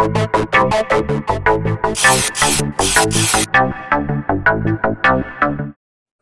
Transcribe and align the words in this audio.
Hello, 0.00 0.14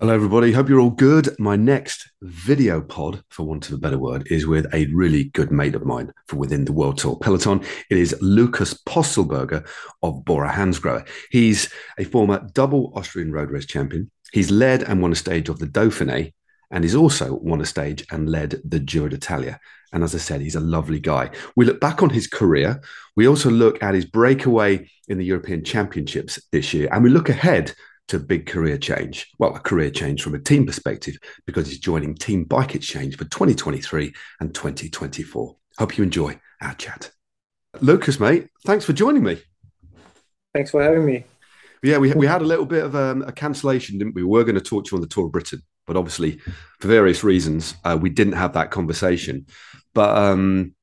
everybody. 0.02 0.50
Hope 0.50 0.68
you're 0.68 0.80
all 0.80 0.90
good. 0.90 1.28
My 1.38 1.54
next 1.54 2.10
video 2.20 2.80
pod, 2.80 3.22
for 3.28 3.44
want 3.44 3.68
of 3.68 3.74
a 3.74 3.78
better 3.78 3.96
word, 3.96 4.26
is 4.32 4.48
with 4.48 4.66
a 4.74 4.86
really 4.86 5.24
good 5.26 5.52
mate 5.52 5.76
of 5.76 5.86
mine 5.86 6.12
for 6.26 6.34
within 6.34 6.64
the 6.64 6.72
World 6.72 6.98
Tour 6.98 7.18
peloton. 7.20 7.60
It 7.88 7.98
is 7.98 8.16
Lukas 8.20 8.74
Pöstlberger 8.74 9.64
of 10.02 10.24
Bora 10.24 10.50
Hansgrohe. 10.50 11.06
He's 11.30 11.72
a 11.98 12.04
former 12.04 12.48
double 12.54 12.92
Austrian 12.96 13.30
road 13.30 13.52
race 13.52 13.66
champion. 13.66 14.10
He's 14.32 14.50
led 14.50 14.82
and 14.82 15.00
won 15.00 15.12
a 15.12 15.14
stage 15.14 15.48
of 15.48 15.60
the 15.60 15.66
Dauphiné, 15.66 16.32
and 16.70 16.84
he's 16.84 16.94
also 16.94 17.34
won 17.34 17.60
a 17.60 17.66
stage 17.66 18.04
and 18.10 18.28
led 18.28 18.60
the 18.64 18.78
Giro 18.78 19.08
d'Italia. 19.08 19.60
And 19.92 20.04
as 20.04 20.14
I 20.14 20.18
said, 20.18 20.40
he's 20.40 20.54
a 20.54 20.60
lovely 20.60 21.00
guy. 21.00 21.30
We 21.56 21.64
look 21.64 21.80
back 21.80 22.02
on 22.02 22.10
his 22.10 22.26
career. 22.26 22.82
We 23.16 23.26
also 23.26 23.50
look 23.50 23.82
at 23.82 23.94
his 23.94 24.04
breakaway 24.04 24.90
in 25.08 25.16
the 25.18 25.24
European 25.24 25.64
Championships 25.64 26.38
this 26.52 26.74
year, 26.74 26.88
and 26.92 27.02
we 27.02 27.10
look 27.10 27.30
ahead 27.30 27.72
to 28.08 28.18
big 28.18 28.46
career 28.46 28.78
change. 28.78 29.30
Well, 29.38 29.54
a 29.54 29.60
career 29.60 29.90
change 29.90 30.22
from 30.22 30.34
a 30.34 30.38
team 30.38 30.66
perspective 30.66 31.16
because 31.46 31.68
he's 31.68 31.78
joining 31.78 32.14
Team 32.14 32.44
Bike 32.44 32.74
Exchange 32.74 33.16
for 33.16 33.24
2023 33.24 34.12
and 34.40 34.54
2024. 34.54 35.56
Hope 35.78 35.98
you 35.98 36.04
enjoy 36.04 36.38
our 36.60 36.74
chat. 36.74 37.10
Lukas, 37.80 38.18
mate, 38.18 38.48
thanks 38.64 38.84
for 38.84 38.92
joining 38.92 39.22
me. 39.22 39.40
Thanks 40.54 40.70
for 40.70 40.82
having 40.82 41.04
me. 41.04 41.24
Yeah, 41.82 41.98
we, 41.98 42.12
we 42.12 42.26
had 42.26 42.42
a 42.42 42.46
little 42.46 42.66
bit 42.66 42.84
of 42.84 42.96
um, 42.96 43.22
a 43.22 43.32
cancellation, 43.32 43.98
didn't 43.98 44.14
we? 44.14 44.22
We 44.22 44.28
were 44.28 44.44
going 44.44 44.56
to 44.56 44.60
talk 44.60 44.86
to 44.86 44.92
you 44.92 44.96
on 44.96 45.02
the 45.02 45.06
Tour 45.06 45.26
of 45.26 45.32
Britain, 45.32 45.62
but 45.88 45.96
obviously, 45.96 46.38
for 46.78 46.86
various 46.86 47.24
reasons, 47.24 47.74
uh, 47.84 47.98
we 48.00 48.10
didn't 48.10 48.34
have 48.34 48.52
that 48.52 48.70
conversation. 48.70 49.46
But 49.94 50.16
um, 50.16 50.74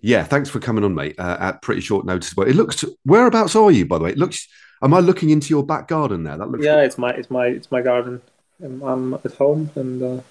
yeah, 0.00 0.24
thanks 0.24 0.48
for 0.48 0.60
coming 0.60 0.84
on, 0.84 0.94
mate, 0.94 1.16
uh, 1.18 1.36
at 1.38 1.60
pretty 1.60 1.82
short 1.82 2.06
notice. 2.06 2.34
Well, 2.34 2.48
it 2.48 2.56
looks, 2.56 2.82
whereabouts 3.04 3.54
are 3.54 3.70
you, 3.70 3.84
by 3.84 3.98
the 3.98 4.04
way? 4.04 4.10
It 4.10 4.18
looks, 4.18 4.48
Am 4.84 4.92
I 4.92 5.00
looking 5.00 5.30
into 5.30 5.48
your 5.48 5.64
back 5.64 5.88
garden 5.88 6.24
there? 6.24 6.36
That 6.36 6.50
looks. 6.50 6.62
Yeah, 6.62 6.82
it's 6.82 6.98
my 6.98 7.10
it's 7.10 7.30
my 7.30 7.46
it's 7.46 7.70
my 7.70 7.80
garden. 7.80 8.20
I'm, 8.62 8.82
I'm 8.82 9.14
at 9.14 9.34
home, 9.34 9.70
and 9.76 10.02
uh, 10.02 10.22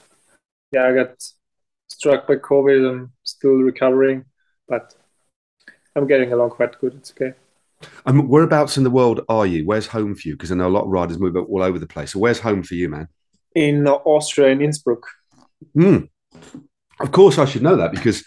yeah, 0.72 0.88
I 0.88 0.94
got 0.94 1.16
struck 1.88 2.28
by 2.28 2.36
COVID. 2.36 2.88
I'm 2.88 3.12
still 3.24 3.56
recovering, 3.56 4.26
but 4.68 4.94
I'm 5.96 6.06
getting 6.06 6.32
along 6.32 6.52
quite 6.52 6.80
good. 6.80 6.94
It's 6.94 7.12
okay. 7.12 7.34
Um, 8.06 8.28
whereabouts 8.28 8.78
in 8.78 8.84
the 8.84 8.92
world 8.92 9.22
are 9.28 9.48
you? 9.48 9.66
Where's 9.66 9.88
home 9.88 10.14
for 10.14 10.28
you? 10.28 10.36
Because 10.36 10.52
I 10.52 10.56
know 10.56 10.68
a 10.68 10.70
lot 10.70 10.86
of 10.86 10.90
riders 10.90 11.20
move 11.20 11.36
all 11.36 11.64
over 11.64 11.80
the 11.80 11.88
place. 11.88 12.12
So 12.12 12.20
where's 12.20 12.40
home 12.40 12.62
for 12.62 12.76
you, 12.76 12.90
man? 12.90 13.08
In 13.56 13.88
Austria, 13.88 14.50
in 14.50 14.62
Innsbruck. 14.62 15.06
Hmm. 15.74 15.98
Of 17.00 17.12
course, 17.12 17.38
I 17.38 17.46
should 17.46 17.62
know 17.62 17.76
that 17.76 17.92
because 17.92 18.24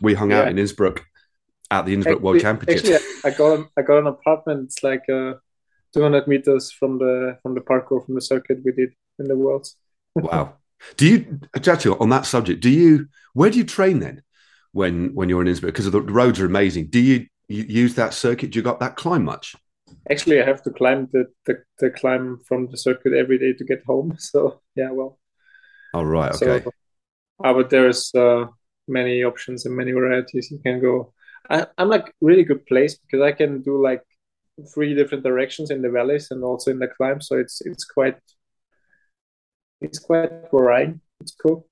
we 0.00 0.14
hung 0.14 0.30
yeah. 0.30 0.40
out 0.40 0.48
in 0.48 0.58
Innsbruck 0.58 1.04
at 1.70 1.86
the 1.86 1.94
Innsbruck 1.94 2.16
actually, 2.16 2.24
World 2.24 2.40
Championships. 2.40 2.90
Actually, 2.90 3.32
I 3.32 3.36
got 3.36 3.68
I 3.76 3.82
got 3.82 3.98
an 3.98 4.06
apartment. 4.06 4.64
It's 4.64 4.82
like 4.82 5.08
a 5.08 5.34
200 5.94 6.26
meters 6.26 6.70
from 6.70 6.98
the 6.98 7.38
from 7.42 7.54
the 7.54 7.60
parkour 7.60 8.04
from 8.04 8.14
the 8.14 8.20
circuit 8.20 8.58
we 8.64 8.72
did 8.72 8.92
in 9.18 9.26
the 9.26 9.36
worlds. 9.36 9.76
wow. 10.14 10.54
Do 10.96 11.06
you 11.06 11.40
actually 11.54 11.96
on 11.98 12.08
that 12.10 12.26
subject? 12.26 12.60
Do 12.62 12.70
you 12.70 13.08
where 13.34 13.50
do 13.50 13.58
you 13.58 13.64
train 13.64 14.00
then 14.00 14.22
when 14.72 15.14
when 15.14 15.28
you're 15.28 15.42
in 15.42 15.48
Innsbruck? 15.48 15.74
Because 15.74 15.90
the 15.90 16.00
roads 16.00 16.40
are 16.40 16.46
amazing. 16.46 16.86
Do 16.86 17.00
you, 17.00 17.26
you 17.48 17.64
use 17.64 17.94
that 17.94 18.14
circuit? 18.14 18.50
Do 18.50 18.58
you 18.58 18.62
got 18.62 18.80
that 18.80 18.96
climb 18.96 19.24
much? 19.24 19.54
Actually, 20.10 20.42
I 20.42 20.46
have 20.46 20.62
to 20.64 20.70
climb 20.70 21.08
the, 21.12 21.26
the, 21.46 21.62
the 21.78 21.90
climb 21.90 22.40
from 22.46 22.66
the 22.66 22.76
circuit 22.76 23.12
every 23.12 23.38
day 23.38 23.52
to 23.52 23.64
get 23.64 23.84
home. 23.84 24.16
So 24.18 24.60
yeah, 24.74 24.90
well. 24.90 25.18
All 25.94 26.04
right. 26.04 26.34
Okay. 26.34 26.62
So, 26.62 26.70
uh, 27.44 27.54
but 27.54 27.70
there's 27.70 28.14
uh, 28.14 28.46
many 28.88 29.24
options 29.24 29.66
and 29.66 29.76
many 29.76 29.92
varieties 29.92 30.50
you 30.50 30.58
can 30.58 30.80
go. 30.80 31.12
I, 31.48 31.66
I'm 31.78 31.88
like 31.88 32.12
really 32.20 32.44
good 32.44 32.66
place 32.66 32.96
because 32.96 33.22
I 33.22 33.32
can 33.32 33.62
do 33.62 33.82
like 33.82 34.02
three 34.74 34.94
different 34.94 35.24
directions 35.24 35.70
in 35.70 35.82
the 35.82 35.90
valleys 35.90 36.30
and 36.30 36.44
also 36.44 36.70
in 36.70 36.78
the 36.78 36.88
climb. 36.88 37.20
So 37.20 37.38
it's 37.38 37.60
it's 37.62 37.84
quite 37.84 38.18
it's 39.80 39.98
quite 39.98 40.30
varying. 40.52 41.00
It's 41.20 41.34
cool. 41.34 41.66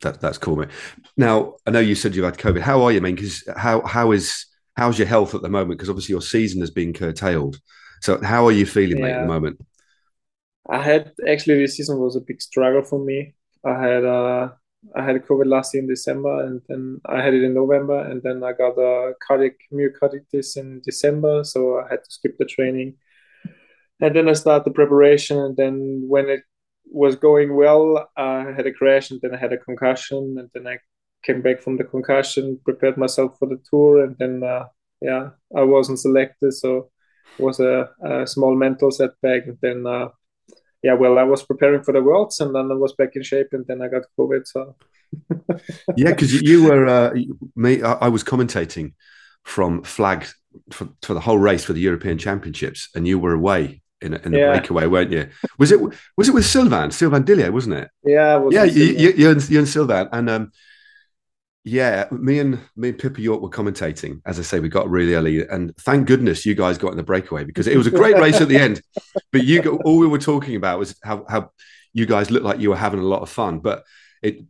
That, 0.00 0.20
that's 0.20 0.38
cool, 0.38 0.56
mate. 0.56 0.70
Now 1.16 1.56
I 1.66 1.70
know 1.70 1.80
you 1.80 1.94
said 1.94 2.14
you 2.14 2.24
had 2.24 2.38
COVID. 2.38 2.60
How 2.60 2.82
are 2.82 2.92
you, 2.92 3.00
man? 3.00 3.14
Because 3.14 3.44
how 3.56 3.82
how 3.82 4.12
is 4.12 4.46
how's 4.76 4.98
your 4.98 5.08
health 5.08 5.34
at 5.34 5.42
the 5.42 5.48
moment? 5.48 5.78
Because 5.78 5.88
obviously 5.88 6.12
your 6.12 6.22
season 6.22 6.60
has 6.60 6.70
been 6.70 6.92
curtailed. 6.92 7.60
So 8.00 8.20
how 8.22 8.46
are 8.46 8.52
you 8.52 8.66
feeling, 8.66 8.98
yeah. 8.98 9.04
mate, 9.04 9.12
at 9.12 9.20
the 9.22 9.32
moment? 9.32 9.60
I 10.68 10.82
had 10.82 11.12
actually 11.26 11.58
this 11.60 11.76
season 11.76 11.98
was 11.98 12.16
a 12.16 12.20
big 12.20 12.40
struggle 12.40 12.82
for 12.82 13.04
me. 13.04 13.34
I 13.64 13.80
had 13.80 14.04
uh 14.04 14.48
I 14.96 15.04
had 15.04 15.24
COVID 15.24 15.46
last 15.46 15.74
year 15.74 15.82
in 15.82 15.88
December, 15.88 16.44
and 16.44 16.60
then 16.68 17.00
I 17.06 17.22
had 17.22 17.34
it 17.34 17.44
in 17.44 17.54
November, 17.54 18.00
and 18.00 18.20
then 18.22 18.42
I 18.42 18.52
got 18.52 18.76
a 18.78 19.14
cardiac 19.24 19.54
myocarditis 19.72 20.56
in 20.56 20.80
December, 20.84 21.44
so 21.44 21.78
I 21.78 21.88
had 21.90 22.02
to 22.04 22.10
skip 22.10 22.36
the 22.38 22.44
training. 22.44 22.96
And 24.00 24.16
then 24.16 24.28
I 24.28 24.32
started 24.32 24.64
the 24.64 24.74
preparation, 24.74 25.38
and 25.38 25.56
then 25.56 26.04
when 26.08 26.28
it 26.28 26.42
was 26.90 27.14
going 27.14 27.54
well, 27.54 28.10
I 28.16 28.52
had 28.56 28.66
a 28.66 28.72
crash, 28.72 29.12
and 29.12 29.20
then 29.20 29.34
I 29.34 29.38
had 29.38 29.52
a 29.52 29.58
concussion, 29.58 30.36
and 30.38 30.50
then 30.52 30.66
I 30.66 30.78
came 31.22 31.42
back 31.42 31.62
from 31.62 31.76
the 31.76 31.84
concussion, 31.84 32.58
prepared 32.64 32.96
myself 32.96 33.38
for 33.38 33.48
the 33.48 33.60
tour, 33.68 34.04
and 34.04 34.16
then 34.18 34.42
uh, 34.42 34.66
yeah, 35.00 35.30
I 35.56 35.62
wasn't 35.62 36.00
selected, 36.00 36.52
so 36.52 36.90
it 37.38 37.42
was 37.42 37.60
a, 37.60 37.90
a 38.04 38.26
small 38.26 38.54
mental 38.54 38.90
setback, 38.90 39.46
and 39.46 39.58
then. 39.60 39.86
Uh, 39.86 40.08
yeah, 40.82 40.94
well, 40.94 41.16
I 41.16 41.22
was 41.22 41.44
preparing 41.44 41.84
for 41.84 41.92
the 41.92 42.02
worlds, 42.02 42.40
and 42.40 42.52
then 42.52 42.68
I 42.70 42.74
was 42.74 42.92
back 42.92 43.14
in 43.14 43.22
shape, 43.22 43.48
and 43.52 43.64
then 43.68 43.82
I 43.82 43.88
got 43.88 44.02
COVID. 44.18 44.46
So 44.46 44.74
yeah, 45.96 46.10
because 46.10 46.40
you 46.40 46.64
were 46.64 46.86
uh, 46.86 47.14
me. 47.54 47.82
I 47.82 48.08
was 48.08 48.24
commentating 48.24 48.94
from 49.44 49.82
flag 49.82 50.26
for, 50.70 50.88
for, 51.02 51.14
the 51.14 51.20
whole 51.20 51.38
race 51.38 51.64
for 51.64 51.72
the 51.72 51.80
European 51.80 52.18
Championships, 52.18 52.88
and 52.94 53.06
you 53.06 53.18
were 53.18 53.32
away 53.32 53.82
in, 54.00 54.14
in 54.14 54.32
the 54.32 54.38
yeah. 54.38 54.50
breakaway, 54.50 54.86
weren't 54.86 55.12
you? 55.12 55.28
Was 55.58 55.70
it 55.70 55.80
was 56.16 56.28
it 56.28 56.34
with 56.34 56.46
Sylvain 56.46 56.90
Sylvain 56.90 57.24
Dillier, 57.24 57.52
wasn't 57.52 57.76
it? 57.76 57.90
Yeah, 58.04 58.44
yeah. 58.50 58.64
You, 58.64 58.84
you, 58.84 59.10
you, 59.12 59.30
and, 59.30 59.50
you 59.50 59.58
and 59.58 59.68
Sylvain, 59.68 60.08
and 60.12 60.30
um, 60.30 60.52
yeah, 61.64 62.06
me 62.10 62.40
and 62.40 62.58
me 62.76 62.88
and 62.88 62.98
Pippa 62.98 63.20
York 63.20 63.40
were 63.40 63.48
commentating. 63.48 64.20
As 64.26 64.38
I 64.38 64.42
say, 64.42 64.58
we 64.58 64.68
got 64.68 64.90
really 64.90 65.14
early, 65.14 65.46
and 65.46 65.76
thank 65.78 66.08
goodness 66.08 66.44
you 66.44 66.54
guys 66.54 66.76
got 66.76 66.90
in 66.90 66.96
the 66.96 67.04
breakaway 67.04 67.44
because 67.44 67.68
it 67.68 67.76
was 67.76 67.86
a 67.86 67.90
great 67.90 68.16
race 68.16 68.40
at 68.40 68.48
the 68.48 68.56
end. 68.56 68.82
But 69.30 69.44
you, 69.44 69.62
got, 69.62 69.80
all 69.84 69.96
we 69.96 70.06
were 70.06 70.18
talking 70.18 70.56
about 70.56 70.78
was 70.78 70.94
how 71.02 71.24
how 71.26 71.52
you 71.94 72.04
guys 72.04 72.30
looked 72.30 72.44
like 72.44 72.60
you 72.60 72.68
were 72.68 72.76
having 72.76 73.00
a 73.00 73.04
lot 73.04 73.22
of 73.22 73.30
fun. 73.30 73.60
But 73.60 73.84
it 74.22 74.44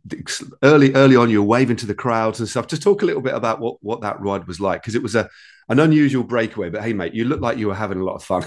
early 0.61 0.93
early 0.93 1.15
on, 1.15 1.29
you 1.29 1.41
were 1.41 1.47
waving 1.47 1.77
to 1.77 1.85
the 1.85 1.95
crowds 1.95 2.39
and 2.39 2.49
stuff. 2.49 2.67
Just 2.67 2.81
talk 2.81 3.01
a 3.01 3.05
little 3.05 3.21
bit 3.21 3.33
about 3.33 3.59
what 3.59 3.77
what 3.81 4.01
that 4.01 4.19
ride 4.19 4.45
was 4.45 4.59
like 4.59 4.81
because 4.81 4.95
it 4.95 5.03
was 5.03 5.15
a 5.15 5.29
an 5.69 5.79
unusual 5.79 6.23
breakaway. 6.23 6.69
But 6.69 6.83
hey, 6.83 6.93
mate, 6.93 7.13
you 7.13 7.25
looked 7.25 7.41
like 7.41 7.57
you 7.57 7.67
were 7.67 7.75
having 7.75 7.99
a 7.99 8.03
lot 8.03 8.15
of 8.15 8.23
fun. 8.23 8.43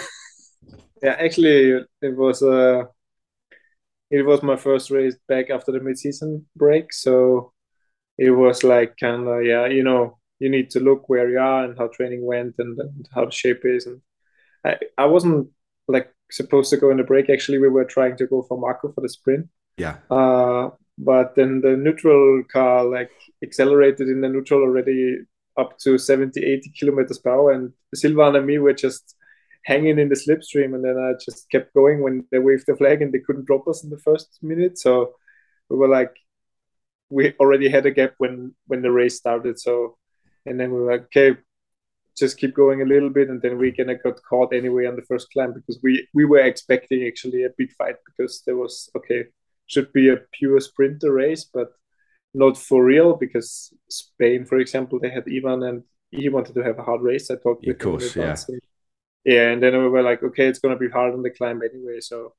yeah, 1.03 1.17
actually, 1.19 1.81
it 2.03 2.17
was 2.17 2.43
uh, 2.43 2.83
it 4.11 4.27
was 4.27 4.43
my 4.43 4.57
first 4.57 4.91
race 4.91 5.17
back 5.27 5.49
after 5.49 5.73
the 5.73 5.81
mid 5.81 5.99
season 5.99 6.47
break, 6.55 6.93
so 6.93 7.53
it 8.19 8.31
was 8.31 8.65
like 8.65 8.97
kind 8.99 9.29
of 9.29 9.45
yeah 9.45 9.67
you 9.67 9.83
know 9.83 10.19
you 10.39 10.49
need 10.49 10.71
to 10.71 10.81
look 10.81 11.09
where 11.09 11.29
you 11.31 11.39
are 11.39 11.65
and 11.65 11.79
how 11.79 11.89
training 11.89 12.25
went 12.25 12.55
and, 12.59 12.79
and 12.79 13.09
how 13.15 13.25
the 13.25 13.31
shape 13.31 13.63
is. 13.65 13.87
And 13.87 14.01
I, 14.65 14.77
I 14.99 15.07
wasn't 15.07 15.49
like 15.89 16.13
supposed 16.31 16.71
to 16.71 16.77
go 16.77 16.91
in 16.91 16.99
the 16.99 17.05
break. 17.05 17.31
Actually 17.31 17.59
we 17.59 17.69
were 17.69 17.85
trying 17.85 18.17
to 18.19 18.27
go 18.27 18.43
for 18.43 18.59
marco 18.59 18.93
for 18.93 19.01
the 19.01 19.09
sprint. 19.09 19.49
Yeah. 19.77 19.97
Uh, 20.11 20.71
but 20.99 21.35
then 21.37 21.61
the 21.61 21.77
neutral 21.77 22.43
car 22.51 22.85
like 22.85 23.11
accelerated 23.43 24.09
in 24.09 24.21
the 24.21 24.29
neutral 24.29 24.63
already 24.63 25.19
up 25.59 25.79
to 25.79 25.97
70 25.97 26.45
80 26.45 26.73
kilometers 26.79 27.19
per 27.19 27.31
hour. 27.31 27.53
And 27.53 27.73
Sylvain 27.95 28.37
and 28.37 28.47
me 28.47 28.59
were 28.59 28.75
just 28.75 29.15
hanging 29.65 29.99
in 29.99 30.09
the 30.09 30.15
slipstream. 30.15 30.75
And 30.75 30.85
then 30.85 30.99
I 30.99 31.13
just 31.23 31.51
kept 31.51 31.75
going 31.75 32.03
when 32.03 32.25
they 32.31 32.39
waved 32.39 32.65
the 32.67 32.77
flag 32.77 33.01
and 33.01 33.13
they 33.13 33.21
couldn't 33.21 33.47
drop 33.47 33.67
us 33.69 33.85
in 33.85 33.91
the 33.91 33.99
first 33.99 34.39
minute. 34.43 34.79
So 34.79 35.15
we 35.71 35.77
were 35.77 35.89
like 35.89 36.15
we 37.11 37.35
already 37.39 37.69
had 37.69 37.87
a 37.87 37.91
gap 37.91 38.15
when 38.19 38.55
when 38.67 38.83
the 38.83 38.91
race 38.91 39.17
started. 39.17 39.59
So, 39.59 39.97
and 40.45 40.59
then 40.59 40.73
we 40.73 40.81
were 40.81 40.93
like, 40.93 41.05
okay, 41.07 41.39
just 42.17 42.39
keep 42.39 42.55
going 42.55 42.83
a 42.83 42.87
little 42.87 43.11
bit, 43.11 43.29
and 43.29 43.41
then 43.43 43.59
we 43.59 43.73
kind 43.73 43.91
of 43.91 44.03
got 44.03 44.23
caught 44.29 44.55
anyway 44.55 44.87
on 44.87 44.97
the 44.97 45.03
first 45.03 45.31
climb 45.33 45.53
because 45.53 45.79
we 45.83 46.07
we 46.15 46.25
were 46.25 46.41
expecting 46.41 47.07
actually 47.07 47.45
a 47.45 47.51
big 47.57 47.73
fight 47.73 47.97
because 48.07 48.43
there 48.47 48.57
was 48.57 48.91
okay 48.97 49.25
should 49.67 49.93
be 49.93 50.09
a 50.09 50.19
pure 50.33 50.61
sprinter 50.61 51.13
race, 51.13 51.45
but 51.45 51.73
not 52.35 52.57
for 52.57 52.85
real 52.85 53.17
because 53.17 53.75
Spain, 53.89 54.45
for 54.45 54.59
example, 54.59 54.99
they 55.01 55.11
had 55.11 55.25
Ivan 55.29 55.63
and 55.65 55.83
he 56.11 56.29
wanted 56.29 56.55
to 56.55 56.63
have 56.63 56.79
a 56.79 56.83
hard 56.85 57.03
race. 57.03 57.31
I 57.31 57.35
talked 57.35 57.67
with 57.67 57.77
of 57.77 57.83
course, 57.83 58.15
him 58.15 58.23
yeah. 58.23 58.37
yeah, 59.25 59.51
and 59.51 59.63
then 59.63 59.73
we 59.73 59.89
were 59.89 60.03
like, 60.03 60.23
okay, 60.23 60.47
it's 60.47 60.61
gonna 60.61 60.77
be 60.77 60.89
hard 60.89 61.15
on 61.15 61.23
the 61.23 61.31
climb 61.31 61.61
anyway, 61.63 62.01
so 62.01 62.35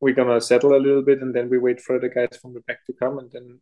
we're 0.00 0.14
gonna 0.14 0.40
settle 0.40 0.74
a 0.74 0.78
little 0.78 1.02
bit 1.02 1.20
and 1.20 1.34
then 1.34 1.50
we 1.50 1.58
wait 1.58 1.80
for 1.80 1.98
the 1.98 2.08
guys 2.08 2.38
from 2.40 2.54
the 2.54 2.60
back 2.60 2.84
to 2.86 2.92
come 2.92 3.18
and 3.18 3.30
then 3.32 3.60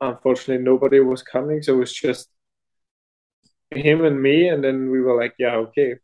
unfortunately 0.00 0.64
nobody 0.64 1.00
was 1.00 1.22
coming. 1.22 1.62
So 1.62 1.74
it 1.74 1.78
was 1.78 1.92
just 1.92 2.28
him 3.70 4.04
and 4.04 4.20
me. 4.20 4.48
And 4.48 4.62
then 4.62 4.90
we 4.90 5.00
were 5.00 5.16
like 5.16 5.34
yeah 5.38 5.56
okay. 5.56 5.94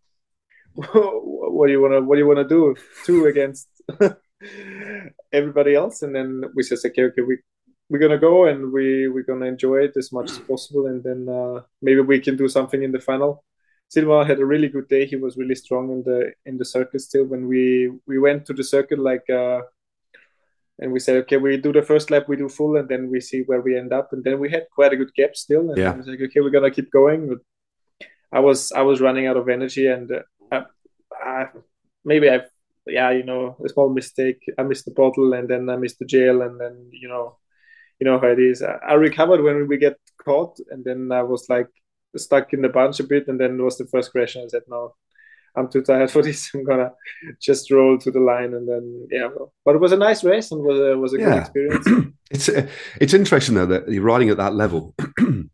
What 1.57 1.69
do 1.69 1.73
you 1.73 1.81
want 1.81 1.95
to 1.95 2.01
what 2.01 2.17
do 2.17 2.21
you 2.21 2.27
want 2.27 2.41
to 2.41 2.49
do? 2.49 2.75
Two 3.05 3.27
against 3.27 3.69
everybody 5.33 5.75
else. 5.75 6.03
And 6.03 6.15
then 6.15 6.45
we 6.55 6.63
just 6.63 6.85
okay 6.85 7.05
okay 7.05 7.23
we 7.23 7.39
we're 7.89 7.99
gonna 7.99 8.19
go 8.19 8.47
and 8.47 8.73
we 8.73 9.09
we're 9.09 9.23
gonna 9.23 9.47
enjoy 9.47 9.85
it 9.85 9.93
as 9.97 10.13
much 10.13 10.31
as 10.31 10.39
possible. 10.39 10.87
And 10.87 11.03
then 11.03 11.29
uh, 11.29 11.63
maybe 11.83 12.01
we 12.01 12.21
can 12.21 12.37
do 12.37 12.49
something 12.49 12.83
in 12.83 12.93
the 12.93 13.01
final. 13.01 13.45
Silva 13.89 14.25
had 14.25 14.41
a 14.41 14.47
really 14.47 14.69
good 14.69 14.89
day. 14.89 15.07
He 15.07 15.17
was 15.17 15.37
really 15.37 15.55
strong 15.55 15.91
in 15.91 16.03
the 16.03 16.33
in 16.47 16.59
the 16.59 16.65
circuit 16.65 17.01
still. 17.01 17.25
When 17.25 17.47
we 17.47 17.93
we 18.07 18.19
went 18.19 18.47
to 18.47 18.53
the 18.53 18.65
circuit 18.65 18.99
like 18.99 19.29
uh, 19.31 19.61
and 20.79 20.93
we 20.93 20.99
said, 20.99 21.17
okay, 21.17 21.37
we 21.37 21.57
do 21.57 21.73
the 21.73 21.83
first 21.83 22.11
lap, 22.11 22.25
we 22.29 22.37
do 22.37 22.49
full, 22.49 22.77
and 22.77 22.89
then 22.89 23.09
we 23.11 23.21
see 23.21 23.43
where 23.43 23.61
we 23.61 23.79
end 23.79 23.93
up. 23.93 24.13
And 24.13 24.25
then 24.25 24.41
we 24.41 24.51
had 24.51 24.67
quite 24.75 24.93
a 24.93 24.97
good 24.97 25.15
gap 25.15 25.37
still. 25.37 25.71
And 25.71 25.79
yeah. 25.79 25.93
I 25.93 25.97
was 25.97 26.07
like, 26.07 26.21
okay, 26.21 26.41
we're 26.41 26.51
gonna 26.51 26.71
keep 26.71 26.91
going. 26.91 27.29
But 27.29 28.09
I 28.33 28.41
was 28.41 28.73
I 28.73 28.83
was 28.83 29.01
running 29.01 29.27
out 29.27 29.37
of 29.37 29.49
energy, 29.49 29.87
and 29.87 30.11
uh, 30.51 30.63
I, 31.13 31.47
maybe 32.05 32.29
I, 32.29 32.41
yeah, 32.87 33.13
you 33.13 33.23
know, 33.23 33.57
a 33.65 33.69
small 33.69 33.89
mistake. 33.89 34.45
I 34.59 34.65
missed 34.65 34.87
the 34.87 34.91
bottle, 34.91 35.33
and 35.35 35.49
then 35.49 35.71
I 35.71 35.77
missed 35.77 36.01
the 36.01 36.07
gel, 36.07 36.43
and 36.43 36.61
then 36.61 36.91
you 36.93 37.09
know, 37.09 37.39
you 38.01 38.07
know 38.07 38.19
how 38.19 38.27
it 38.27 38.41
is. 38.41 38.61
I, 38.63 38.79
I 38.89 38.95
recovered 38.95 39.43
when 39.43 39.69
we 39.69 39.79
get 39.79 39.97
caught, 40.25 40.59
and 40.71 40.85
then 40.85 41.13
I 41.13 41.23
was 41.23 41.49
like 41.49 41.69
stuck 42.17 42.53
in 42.53 42.63
the 42.63 42.69
bunch 42.69 42.99
a 42.99 43.05
bit, 43.05 43.29
and 43.29 43.39
then 43.39 43.61
it 43.61 43.63
was 43.63 43.79
the 43.79 43.87
first 43.87 44.11
crash, 44.11 44.35
and 44.35 44.45
I 44.45 44.49
said, 44.49 44.63
no, 44.69 44.97
I'm 45.57 45.71
too 45.71 45.83
tired 45.83 46.11
for 46.11 46.23
this. 46.23 46.51
I'm 46.55 46.65
gonna 46.65 46.93
just 47.41 47.71
roll 47.71 47.99
to 47.99 48.11
the 48.11 48.21
line 48.21 48.55
and 48.55 48.69
then 48.69 49.09
yeah. 49.11 49.29
Well, 49.35 49.53
but 49.65 49.75
it 49.75 49.81
was 49.81 49.93
a 49.93 49.97
nice 49.97 50.25
race 50.25 50.51
and 50.53 50.63
was 50.63 50.79
a, 50.79 50.99
was 50.99 51.15
a 51.15 51.19
yeah. 51.19 51.49
good 51.53 51.73
experience. 51.73 52.13
it's 52.31 52.49
uh, 52.49 52.67
it's 53.01 53.15
interesting 53.15 53.55
though 53.55 53.67
that 53.67 53.89
you're 53.89 54.03
riding 54.03 54.31
at 54.31 54.37
that 54.39 54.55
level, 54.55 54.95
and 55.19 55.51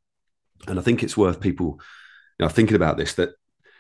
I 0.67 0.81
think 0.81 1.03
it's 1.03 1.17
worth 1.17 1.41
people 1.41 1.81
you 2.39 2.47
know, 2.47 2.49
thinking 2.49 2.77
about 2.77 2.97
this. 2.97 3.15
That 3.15 3.31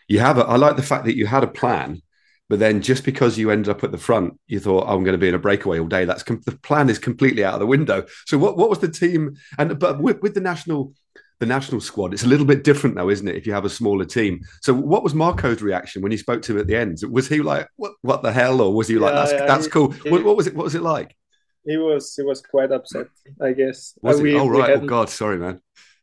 you 0.08 0.20
have. 0.20 0.38
A, 0.38 0.42
I 0.42 0.56
like 0.56 0.76
the 0.76 0.82
fact 0.82 1.04
that 1.06 1.16
you 1.16 1.26
had 1.26 1.44
a 1.44 1.48
plan, 1.48 2.02
but 2.48 2.58
then 2.58 2.82
just 2.82 3.04
because 3.04 3.38
you 3.38 3.50
ended 3.50 3.70
up 3.70 3.82
at 3.84 3.92
the 3.92 3.98
front, 3.98 4.38
you 4.46 4.60
thought 4.60 4.84
oh, 4.86 4.94
I'm 4.94 5.04
going 5.04 5.14
to 5.14 5.18
be 5.18 5.28
in 5.28 5.34
a 5.34 5.38
breakaway 5.38 5.78
all 5.78 5.86
day. 5.86 6.04
That's 6.04 6.22
com- 6.22 6.42
the 6.44 6.58
plan 6.58 6.90
is 6.90 6.98
completely 6.98 7.44
out 7.44 7.54
of 7.54 7.60
the 7.60 7.66
window. 7.66 8.04
So 8.26 8.36
what 8.36 8.58
what 8.58 8.68
was 8.68 8.80
the 8.80 8.90
team? 8.90 9.36
And 9.58 9.78
but 9.78 10.00
with, 10.00 10.20
with 10.20 10.34
the 10.34 10.40
national 10.40 10.92
the 11.40 11.46
national 11.46 11.80
squad. 11.80 12.12
It's 12.12 12.22
a 12.22 12.28
little 12.28 12.46
bit 12.46 12.62
different 12.62 12.94
though, 12.94 13.08
isn't 13.08 13.26
it? 13.26 13.34
If 13.34 13.46
you 13.46 13.52
have 13.54 13.64
a 13.64 13.70
smaller 13.70 14.04
team. 14.04 14.42
So, 14.60 14.72
what 14.74 15.02
was 15.02 15.14
Marco's 15.14 15.62
reaction 15.62 16.02
when 16.02 16.12
you 16.12 16.18
spoke 16.18 16.42
to 16.42 16.52
him 16.52 16.60
at 16.60 16.66
the 16.66 16.76
end? 16.76 16.98
Was 17.10 17.28
he 17.28 17.40
like, 17.40 17.66
"What, 17.76 17.92
what 18.02 18.22
the 18.22 18.30
hell?" 18.30 18.60
Or 18.60 18.72
was 18.72 18.88
he 18.88 18.96
like, 18.98 19.14
"That's 19.14 19.32
yeah, 19.32 19.46
that's 19.46 19.64
he, 19.64 19.70
cool"? 19.70 19.90
He, 19.90 20.10
what, 20.10 20.22
what, 20.22 20.36
was 20.36 20.46
it? 20.46 20.54
What 20.54 20.64
was 20.64 20.74
it 20.74 20.82
like? 20.82 21.16
He 21.64 21.76
was 21.76 22.14
he 22.14 22.22
was 22.22 22.42
quite 22.42 22.70
upset, 22.70 23.08
I 23.40 23.52
guess. 23.52 23.98
Was 24.02 24.20
uh, 24.20 24.22
we, 24.22 24.38
oh 24.38 24.48
right. 24.48 24.70
Oh 24.70 24.86
God, 24.86 25.08
sorry, 25.08 25.38
man. 25.38 25.60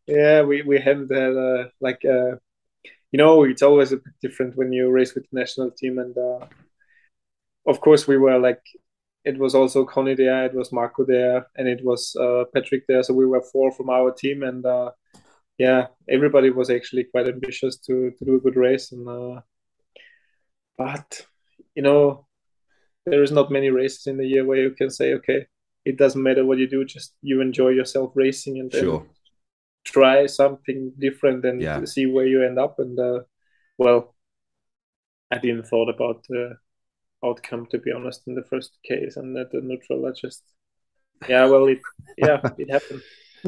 Yeah, 0.08 0.42
we 0.42 0.64
we 0.64 0.80
hadn't 0.80 1.14
had 1.14 1.38
uh, 1.38 1.70
like 1.80 2.04
uh, 2.04 2.38
you 3.12 3.18
know 3.18 3.44
it's 3.44 3.62
always 3.62 3.92
a 3.92 3.98
bit 3.98 4.14
different 4.22 4.58
when 4.58 4.74
you 4.74 4.90
race 4.90 5.14
with 5.14 5.30
the 5.30 5.40
national 5.40 5.72
team, 5.72 6.00
and 6.00 6.18
uh, 6.18 6.46
of 7.68 7.80
course 7.80 8.08
we 8.08 8.18
were 8.18 8.40
like 8.40 8.62
it 9.24 9.38
was 9.38 9.54
also 9.54 9.84
Connie 9.84 10.16
there, 10.16 10.46
it 10.46 10.54
was 10.54 10.72
Marco 10.72 11.04
there, 11.04 11.48
and 11.58 11.68
it 11.68 11.84
was 11.84 12.16
uh, 12.16 12.46
Patrick 12.54 12.88
there. 12.88 13.04
So 13.04 13.14
we 13.14 13.26
were 13.26 13.42
four 13.42 13.72
from 13.74 13.90
our 13.90 14.12
team, 14.12 14.42
and 14.42 14.66
uh, 14.66 14.92
yeah, 15.58 15.88
everybody 16.08 16.50
was 16.52 16.70
actually 16.70 17.06
quite 17.06 17.28
ambitious 17.28 17.78
to 17.78 18.12
to 18.12 18.26
do 18.26 18.36
a 18.36 18.40
good 18.40 18.56
race, 18.56 18.92
and 18.92 19.08
uh, 19.08 19.42
but 20.78 21.26
you 21.76 21.82
know, 21.82 22.28
there 23.06 23.24
is 23.24 23.32
not 23.32 23.52
many 23.52 23.70
races 23.70 24.08
in 24.08 24.18
the 24.18 24.26
year 24.26 24.46
where 24.46 24.58
you 24.58 24.72
can 24.72 24.90
say, 24.90 25.14
okay, 25.16 25.48
it 25.86 25.98
doesn't 25.98 26.22
matter 26.22 26.46
what 26.46 26.60
you 26.60 26.68
do, 26.68 26.86
just 26.86 27.14
you 27.22 27.42
enjoy 27.42 27.70
yourself 27.70 28.12
racing 28.16 28.60
and 28.60 28.72
sure. 28.72 29.06
try 29.84 30.26
something 30.28 30.92
different 31.00 31.46
and 31.46 31.62
yeah. 31.62 31.84
see 31.86 32.06
where 32.06 32.28
you 32.28 32.44
end 32.44 32.60
up. 32.60 32.78
And 32.80 33.00
uh, 33.00 33.22
well, 33.78 34.16
I 35.32 35.40
didn't 35.40 35.68
thought 35.68 35.90
about 35.90 36.24
the 36.30 36.58
outcome 37.26 37.66
to 37.72 37.80
be 37.80 37.92
honest 37.92 38.28
in 38.28 38.36
the 38.36 38.44
first 38.44 38.78
case, 38.84 39.18
and 39.18 39.36
at 39.38 39.52
the 39.52 39.62
neutral, 39.62 40.06
I 40.06 40.12
just 40.12 40.44
yeah, 41.28 41.48
well, 41.48 41.66
it 41.66 41.80
yeah, 42.16 42.42
it 42.60 42.70
happened 42.70 43.02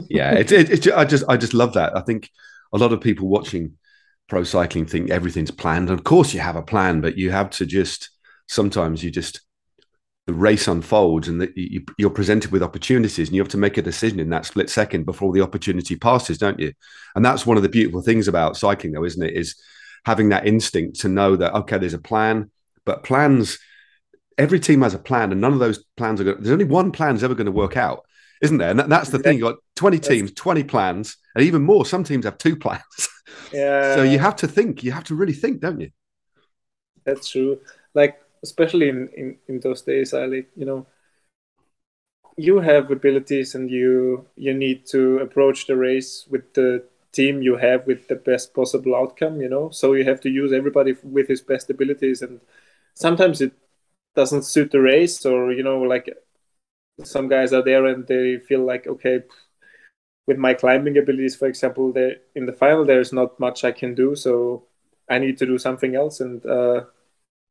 yeah, 0.09 0.33
it, 0.33 0.51
it, 0.51 0.87
it, 0.87 0.93
I 0.93 1.05
just 1.05 1.23
I 1.27 1.37
just 1.37 1.53
love 1.53 1.73
that. 1.73 1.95
I 1.95 2.01
think 2.01 2.29
a 2.73 2.77
lot 2.77 2.93
of 2.93 3.01
people 3.01 3.27
watching 3.27 3.77
pro 4.27 4.43
cycling 4.43 4.85
think 4.85 5.09
everything's 5.09 5.51
planned. 5.51 5.89
Of 5.89 6.03
course, 6.03 6.33
you 6.33 6.39
have 6.39 6.55
a 6.55 6.61
plan, 6.61 7.01
but 7.01 7.17
you 7.17 7.31
have 7.31 7.49
to 7.51 7.65
just 7.65 8.09
sometimes 8.47 9.03
you 9.03 9.11
just 9.11 9.41
the 10.29 10.33
race 10.33 10.67
unfolds 10.67 11.27
and 11.27 11.41
that 11.41 11.57
you, 11.57 11.83
you're 11.97 12.11
presented 12.11 12.51
with 12.51 12.61
opportunities 12.61 13.27
and 13.27 13.35
you 13.35 13.41
have 13.41 13.49
to 13.49 13.57
make 13.57 13.77
a 13.77 13.81
decision 13.81 14.19
in 14.19 14.29
that 14.29 14.45
split 14.45 14.69
second 14.69 15.03
before 15.03 15.33
the 15.33 15.41
opportunity 15.41 15.95
passes, 15.95 16.37
don't 16.37 16.59
you? 16.59 16.71
And 17.15 17.25
that's 17.25 17.47
one 17.47 17.57
of 17.57 17.63
the 17.63 17.69
beautiful 17.69 18.03
things 18.03 18.27
about 18.27 18.55
cycling, 18.55 18.93
though, 18.93 19.05
isn't 19.05 19.23
it? 19.23 19.33
Is 19.33 19.55
having 20.05 20.29
that 20.29 20.45
instinct 20.45 20.99
to 20.99 21.09
know 21.09 21.35
that 21.35 21.53
okay, 21.53 21.79
there's 21.79 21.95
a 21.95 21.99
plan, 21.99 22.51
but 22.85 23.03
plans. 23.03 23.57
Every 24.37 24.59
team 24.59 24.83
has 24.83 24.93
a 24.93 24.99
plan, 24.99 25.31
and 25.31 25.41
none 25.41 25.51
of 25.51 25.59
those 25.59 25.83
plans 25.97 26.21
are 26.21 26.25
going. 26.25 26.37
There's 26.37 26.53
only 26.53 26.63
one 26.63 26.91
plan 26.91 27.15
is 27.15 27.23
ever 27.23 27.35
going 27.35 27.45
to 27.45 27.51
work 27.51 27.75
out, 27.75 28.05
isn't 28.41 28.57
there? 28.57 28.69
And 28.69 28.79
that's 28.79 29.09
the 29.09 29.19
thing. 29.19 29.37
You 29.37 29.45
got 29.45 29.57
20 29.79 29.99
teams, 29.99 30.33
20 30.33 30.63
plans, 30.65 31.15
and 31.33 31.45
even 31.45 31.61
more. 31.61 31.85
Some 31.85 32.03
teams 32.03 32.25
have 32.25 32.37
two 32.37 32.55
plans. 32.65 33.07
Yeah. 33.53 33.95
so 33.95 34.03
you 34.03 34.19
have 34.19 34.35
to 34.37 34.47
think. 34.47 34.83
You 34.83 34.91
have 34.91 35.05
to 35.05 35.15
really 35.15 35.33
think, 35.33 35.61
don't 35.61 35.79
you? 35.79 35.89
That's 37.05 37.29
true. 37.29 37.61
Like 37.93 38.21
especially 38.43 38.89
in 38.89 39.07
in, 39.15 39.37
in 39.47 39.59
those 39.61 39.81
days, 39.81 40.13
I 40.13 40.25
like 40.25 40.49
you 40.57 40.65
know, 40.65 40.85
you 42.35 42.59
have 42.59 42.91
abilities, 42.91 43.55
and 43.55 43.71
you 43.71 44.25
you 44.35 44.53
need 44.53 44.85
to 44.87 45.19
approach 45.19 45.65
the 45.65 45.77
race 45.77 46.27
with 46.29 46.53
the 46.53 46.83
team 47.13 47.41
you 47.41 47.55
have 47.55 47.87
with 47.87 48.07
the 48.09 48.15
best 48.15 48.53
possible 48.53 48.95
outcome. 48.95 49.39
You 49.39 49.47
know, 49.47 49.69
so 49.69 49.93
you 49.93 50.03
have 50.03 50.19
to 50.21 50.29
use 50.29 50.51
everybody 50.51 50.93
with 51.03 51.29
his 51.29 51.41
best 51.41 51.69
abilities, 51.69 52.21
and 52.21 52.41
sometimes 52.95 53.39
it 53.39 53.53
doesn't 54.13 54.43
suit 54.43 54.71
the 54.71 54.81
race, 54.81 55.25
or 55.25 55.53
you 55.53 55.63
know, 55.63 55.79
like 55.83 56.09
some 57.05 57.29
guys 57.29 57.53
are 57.53 57.63
there 57.63 57.85
and 57.85 58.05
they 58.07 58.37
feel 58.39 58.65
like 58.65 58.85
okay 58.87 59.23
with 60.29 60.37
my 60.37 60.53
climbing 60.53 60.95
abilities 60.95 61.35
for 61.35 61.47
example 61.47 61.91
there 61.91 62.17
in 62.35 62.45
the 62.45 62.53
final 62.53 62.85
there's 62.85 63.11
not 63.11 63.39
much 63.39 63.63
i 63.63 63.71
can 63.71 63.95
do 63.95 64.15
so 64.15 64.63
i 65.09 65.17
need 65.17 65.37
to 65.39 65.45
do 65.47 65.57
something 65.57 65.95
else 65.95 66.19
and 66.19 66.45
uh, 66.45 66.81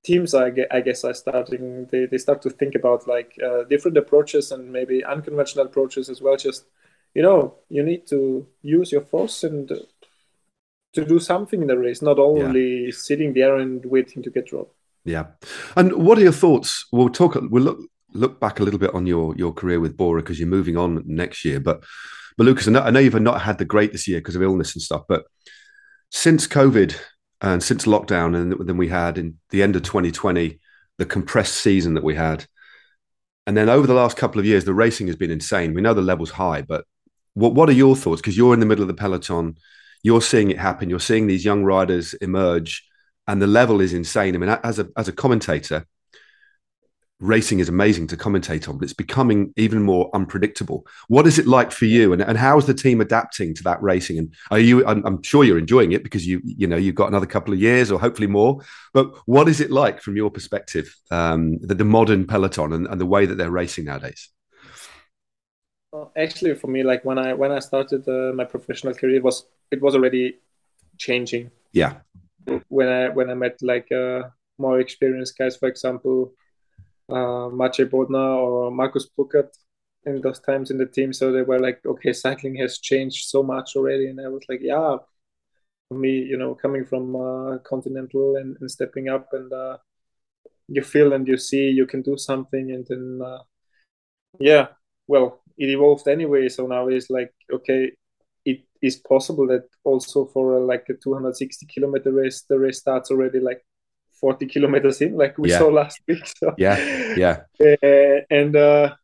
teams 0.05 0.33
I, 0.33 0.53
I 0.71 0.81
guess 0.81 1.03
are 1.03 1.13
starting 1.13 1.89
they, 1.91 2.07
they 2.07 2.19
start 2.19 2.41
to 2.43 2.51
think 2.51 2.77
about 2.77 3.09
like 3.09 3.33
uh, 3.45 3.65
different 3.65 3.97
approaches 3.97 4.53
and 4.53 4.73
maybe 4.73 5.05
unconventional 5.05 5.67
approaches 5.67 6.09
as 6.09 6.23
well 6.23 6.37
just 6.37 6.67
you 7.17 7.23
know 7.23 7.57
you 7.69 7.83
need 7.83 8.07
to 8.15 8.47
use 8.63 8.93
your 8.93 9.03
force 9.03 9.43
and 9.43 9.69
to 10.95 11.05
do 11.05 11.19
something 11.19 11.61
in 11.61 11.67
the 11.67 11.77
race 11.77 12.01
not 12.01 12.21
only 12.21 12.85
yeah. 12.85 12.91
sitting 12.93 13.35
there 13.35 13.57
and 13.57 13.85
waiting 13.87 14.23
to 14.23 14.31
get 14.31 14.47
dropped 14.47 14.75
yeah 15.05 15.27
and 15.75 15.93
what 16.07 16.17
are 16.17 16.27
your 16.29 16.41
thoughts 16.45 16.87
we'll 16.93 17.11
talk 17.11 17.35
we'll 17.51 17.65
look 17.65 17.81
look 18.15 18.41
back 18.41 18.61
a 18.61 18.63
little 18.63 18.79
bit 18.79 18.95
on 18.95 19.07
your 19.07 19.35
your 19.37 19.53
career 19.53 19.81
with 19.81 19.97
Bora 19.97 20.23
because 20.23 20.39
you're 20.39 20.49
moving 20.49 20.77
on 20.77 21.03
next 21.07 21.45
year. 21.45 21.61
But 21.61 21.85
but 22.39 22.45
Lukas, 22.45 22.69
I 22.69 22.71
know, 22.71 22.81
I 22.81 22.91
know 22.91 23.01
you've 23.01 23.21
not 23.21 23.43
had 23.43 23.59
the 23.59 23.65
greatest 23.65 24.07
year 24.07 24.21
because 24.21 24.37
of 24.37 24.43
illness 24.43 24.75
and 24.75 24.81
stuff. 24.81 25.03
But 25.09 25.25
since 26.11 26.47
COVID 26.47 26.97
and 27.41 27.61
since 27.63 27.85
lockdown, 27.85 28.37
and 28.37 28.69
then 28.69 28.77
we 28.77 28.89
had 28.89 29.19
in 29.19 29.39
the 29.51 29.61
end 29.61 29.75
of 29.75 29.83
2020 29.83 30.61
the 30.99 31.05
compressed 31.05 31.57
season 31.57 31.95
that 31.95 32.05
we 32.05 32.15
had, 32.15 32.47
and 33.49 33.57
then 33.57 33.69
over 33.69 33.89
the 33.89 33.95
last 33.95 34.17
couple 34.17 34.39
of 34.39 34.47
years, 34.47 34.65
the 34.65 34.73
racing 34.73 35.09
has 35.09 35.17
been 35.17 35.33
insane. 35.33 35.75
We 35.75 35.81
know 35.81 35.95
the 35.95 36.01
level's 36.01 36.31
high, 36.31 36.63
but 36.63 36.85
what 37.35 37.55
what 37.55 37.69
are 37.69 37.73
your 37.73 37.97
thoughts? 37.97 38.21
Because 38.21 38.37
you're 38.37 38.55
in 38.55 38.61
the 38.61 38.67
middle 38.67 38.83
of 38.83 38.89
the 38.89 38.95
peloton, 38.95 39.57
you're 40.05 40.23
seeing 40.23 40.53
it 40.53 40.59
happen. 40.59 40.89
You're 40.89 41.01
seeing 41.01 41.27
these 41.27 41.45
young 41.45 41.65
riders 41.65 42.15
emerge, 42.15 42.87
and 43.27 43.43
the 43.43 43.49
level 43.49 43.81
is 43.81 43.93
insane. 43.93 44.37
I 44.37 44.39
mean, 44.39 44.51
as 44.63 44.79
a 44.79 44.89
as 44.97 45.09
a 45.09 45.13
commentator 45.13 45.87
racing 47.21 47.59
is 47.59 47.69
amazing 47.69 48.07
to 48.09 48.17
commentate 48.17 48.69
on, 48.69 48.79
but 48.79 48.85
it's 48.85 48.93
becoming 48.93 49.53
even 49.57 49.83
more 49.83 50.11
unpredictable. 50.15 50.87
What 51.09 51.27
is 51.27 51.39
it 51.39 51.47
like 51.47 51.73
for 51.73 51.85
you, 51.85 52.13
and, 52.13 52.23
and 52.23 52.39
how 52.39 52.59
is 52.59 52.67
the 52.67 52.75
team 52.75 53.01
adapting 53.01 53.55
to 53.55 53.63
that 53.65 53.83
racing? 53.83 54.19
And 54.19 54.35
are 54.51 54.59
you? 54.59 54.87
I'm, 54.87 55.05
I'm, 55.05 55.23
sure 55.23 55.45
you're 55.45 55.59
enjoying 55.59 55.93
it 55.93 56.05
because 56.05 56.27
you 56.27 56.41
you 56.45 56.67
know 56.67 56.77
you've 56.77 56.95
got 56.95 57.09
another 57.09 57.27
couple 57.27 57.53
of 57.53 57.61
years 57.61 57.91
or 57.91 57.99
hopefully 57.99 58.29
more. 58.29 58.61
But 58.93 59.15
what 59.27 59.49
is 59.49 59.61
it 59.61 59.71
like 59.71 60.01
from 60.01 60.17
your 60.17 60.31
perspective, 60.31 60.95
um, 61.11 61.59
the, 61.59 61.75
the 61.75 61.85
modern 61.85 62.27
peloton 62.27 62.73
and, 62.73 62.87
and 62.87 63.01
the 63.01 63.07
way 63.07 63.27
that 63.27 63.37
they're 63.37 63.51
racing 63.51 63.87
nowadays? 63.87 64.29
Well, 65.93 66.13
actually, 66.17 66.55
for 66.55 66.69
me, 66.69 66.83
like 66.83 67.05
when 67.05 67.19
I 67.19 67.35
when 67.35 67.51
I 67.51 67.61
started 67.61 68.07
uh, 68.09 68.33
my 68.35 68.45
professional 68.45 68.95
career, 68.95 69.17
it 69.17 69.23
was 69.23 69.47
it 69.71 69.81
was 69.81 69.95
already 69.95 70.39
changing. 70.99 71.51
Yeah. 71.73 71.95
When 72.69 72.89
I 72.89 73.09
when 73.09 73.31
I 73.31 73.35
met 73.35 73.59
like 73.63 73.91
uh, 73.91 74.23
more 74.59 74.81
experienced 74.81 75.37
guys, 75.39 75.57
for 75.57 75.69
example, 75.69 76.33
uh, 77.09 77.49
Maciej 77.51 77.93
or 77.93 78.71
Marcus 78.71 79.07
Burghardt 79.07 79.57
in 80.05 80.21
those 80.21 80.41
times 80.41 80.71
in 80.71 80.79
the 80.79 80.87
team. 80.87 81.13
So 81.13 81.33
they 81.33 81.43
were 81.43 81.59
like, 81.59 81.81
okay, 81.85 82.13
cycling 82.13 82.57
has 82.57 82.79
changed 82.79 83.29
so 83.29 83.43
much 83.43 83.77
already. 83.77 84.09
And 84.09 84.21
I 84.21 84.29
was 84.29 84.43
like, 84.49 84.61
yeah, 84.63 84.97
for 85.89 85.99
me, 85.99 86.11
you 86.11 86.37
know, 86.37 86.55
coming 86.55 86.85
from 86.85 87.17
uh, 87.17 87.59
Continental 87.59 88.37
and, 88.37 88.57
and, 88.61 88.71
stepping 88.71 89.09
up 89.09 89.29
and 89.33 89.53
uh, 89.53 89.79
you 90.69 90.83
feel 90.83 91.13
and 91.13 91.27
you 91.27 91.37
see 91.37 91.69
you 91.71 91.87
can 91.87 92.03
do 92.03 92.17
something. 92.17 92.71
And 92.73 92.87
then, 92.89 93.21
uh, 93.25 93.43
yeah, 94.39 94.69
well, 95.07 95.41
it 95.57 95.71
evolved 95.71 96.09
anyway. 96.09 96.49
So 96.49 96.67
now 96.67 96.89
it's 96.89 97.11
like, 97.11 97.33
okay, 97.53 97.93
it 98.45 98.61
is 98.83 98.97
possible 98.97 99.47
that 99.49 99.65
also 99.85 100.27
for 100.27 100.61
like 100.61 100.85
a 100.89 100.95
260 100.95 101.67
kilometer 101.67 102.13
race, 102.13 102.45
the 102.49 102.59
race 102.59 102.79
starts 102.79 103.11
already 103.11 103.41
like 103.41 103.63
40 104.21 104.47
kilometers 104.47 105.01
in, 105.01 105.17
like 105.17 105.37
we 105.39 105.51
yeah. 105.51 105.59
saw 105.59 105.69
last 105.69 106.01
week. 106.09 106.27
So. 106.27 106.55
Yeah, 106.59 106.79
yeah. 107.17 107.41
Uh, 107.61 108.21
and 108.31 108.57
uh, 108.57 108.95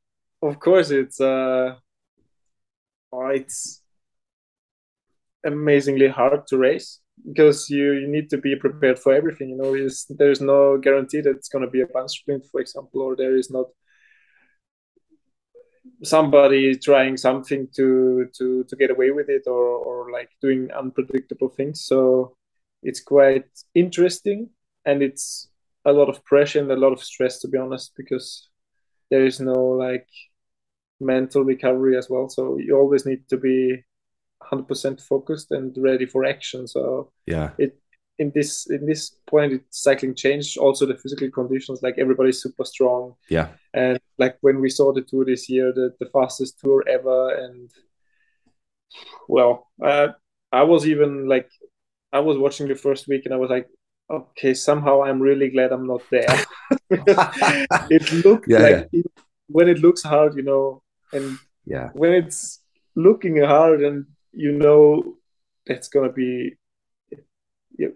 of 0.42 0.58
course, 0.60 0.90
it's 0.90 1.20
uh, 1.20 1.76
oh, 3.12 3.26
it's 3.28 3.82
amazingly 5.44 6.08
hard 6.08 6.46
to 6.48 6.58
race. 6.58 7.00
because 7.26 7.70
you, 7.70 7.92
you 7.92 8.08
need 8.08 8.28
to 8.30 8.38
be 8.38 8.56
prepared 8.56 8.98
for 8.98 9.14
everything. 9.14 9.50
You 9.50 9.56
know, 9.56 9.72
there's, 9.72 10.06
there's 10.10 10.40
no 10.40 10.78
guarantee 10.78 11.20
that 11.20 11.36
it's 11.36 11.48
going 11.48 11.64
to 11.64 11.70
be 11.70 11.80
a 11.80 11.86
bunch 11.86 12.12
sprint, 12.12 12.44
for 12.50 12.60
example, 12.60 13.02
or 13.02 13.16
there 13.16 13.36
is 13.36 13.50
not 13.50 13.66
somebody 16.02 16.76
trying 16.76 17.16
something 17.16 17.68
to 17.74 18.28
to 18.36 18.64
to 18.64 18.76
get 18.76 18.90
away 18.90 19.10
with 19.10 19.28
it 19.28 19.42
or 19.46 19.64
or 19.88 20.10
like 20.10 20.30
doing 20.40 20.70
unpredictable 20.72 21.48
things. 21.48 21.84
So 21.84 22.36
it's 22.82 23.00
quite 23.00 23.46
interesting 23.74 24.50
and 24.86 25.02
it's 25.02 25.48
a 25.84 25.92
lot 25.92 26.08
of 26.08 26.24
pressure 26.24 26.60
and 26.60 26.70
a 26.70 26.76
lot 26.76 26.92
of 26.92 27.02
stress 27.02 27.40
to 27.40 27.48
be 27.48 27.58
honest 27.58 27.92
because 27.96 28.48
there 29.10 29.24
is 29.24 29.40
no 29.40 29.52
like 29.52 30.08
mental 31.00 31.44
recovery 31.44 31.96
as 31.96 32.08
well. 32.08 32.28
So 32.28 32.58
you 32.58 32.76
always 32.76 33.04
need 33.04 33.28
to 33.28 33.36
be 33.36 33.82
100% 34.42 35.00
focused 35.00 35.50
and 35.50 35.76
ready 35.78 36.06
for 36.06 36.24
action. 36.24 36.66
So 36.66 37.12
yeah. 37.26 37.50
it 37.58 37.78
in 38.18 38.30
this 38.32 38.70
in 38.70 38.86
this 38.86 39.10
point 39.26 39.52
it, 39.52 39.64
cycling 39.70 40.14
changed 40.14 40.56
also 40.56 40.86
the 40.86 40.96
physical 40.96 41.28
conditions 41.30 41.82
like 41.82 41.96
everybody's 41.98 42.40
super 42.40 42.64
strong. 42.64 43.14
Yeah. 43.28 43.48
And 43.72 43.98
like 44.18 44.38
when 44.40 44.60
we 44.60 44.70
saw 44.70 44.92
the 44.92 45.02
tour 45.02 45.24
this 45.24 45.48
year 45.48 45.72
the, 45.72 45.94
the 45.98 46.06
fastest 46.06 46.60
tour 46.60 46.84
ever 46.88 47.34
and 47.34 47.70
well 49.28 49.68
uh, 49.82 50.08
i 50.52 50.62
was 50.62 50.86
even 50.86 51.28
like 51.28 51.50
i 52.12 52.20
was 52.20 52.38
watching 52.38 52.68
the 52.68 52.74
first 52.74 53.08
week 53.08 53.22
and 53.24 53.34
i 53.34 53.36
was 53.36 53.50
like 53.50 53.68
okay 54.10 54.54
somehow 54.54 55.02
i'm 55.02 55.20
really 55.20 55.48
glad 55.48 55.72
i'm 55.72 55.86
not 55.86 56.02
there 56.10 56.44
it 56.90 58.12
looked 58.24 58.48
yeah, 58.48 58.58
like 58.58 58.88
yeah. 58.92 59.00
It, 59.00 59.06
when 59.48 59.68
it 59.68 59.78
looks 59.78 60.02
hard 60.02 60.36
you 60.36 60.42
know 60.42 60.82
and 61.12 61.38
yeah 61.64 61.90
when 61.94 62.12
it's 62.12 62.60
looking 62.94 63.42
hard 63.42 63.82
and 63.82 64.06
you 64.32 64.52
know 64.52 65.16
that's 65.66 65.88
gonna 65.88 66.12
be 66.12 66.56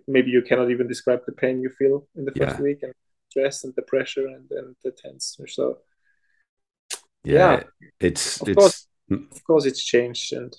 maybe 0.06 0.30
you 0.30 0.42
cannot 0.42 0.70
even 0.70 0.88
describe 0.88 1.20
the 1.26 1.32
pain 1.32 1.60
you 1.60 1.70
feel 1.70 2.06
in 2.16 2.24
the 2.24 2.32
first 2.32 2.56
yeah. 2.56 2.62
week 2.62 2.78
and 2.82 2.92
stress 3.30 3.64
and 3.64 3.74
the 3.76 3.82
pressure 3.82 4.26
and, 4.26 4.50
and 4.50 4.74
the 4.82 4.90
tense 4.90 5.38
so 5.46 5.78
yeah, 7.24 7.52
yeah. 7.52 7.62
it's 8.00 8.40
of 8.40 8.48
it's 8.48 8.56
course, 8.56 8.86
of 9.10 9.44
course 9.44 9.66
it's 9.66 9.84
changed 9.84 10.32
and 10.32 10.56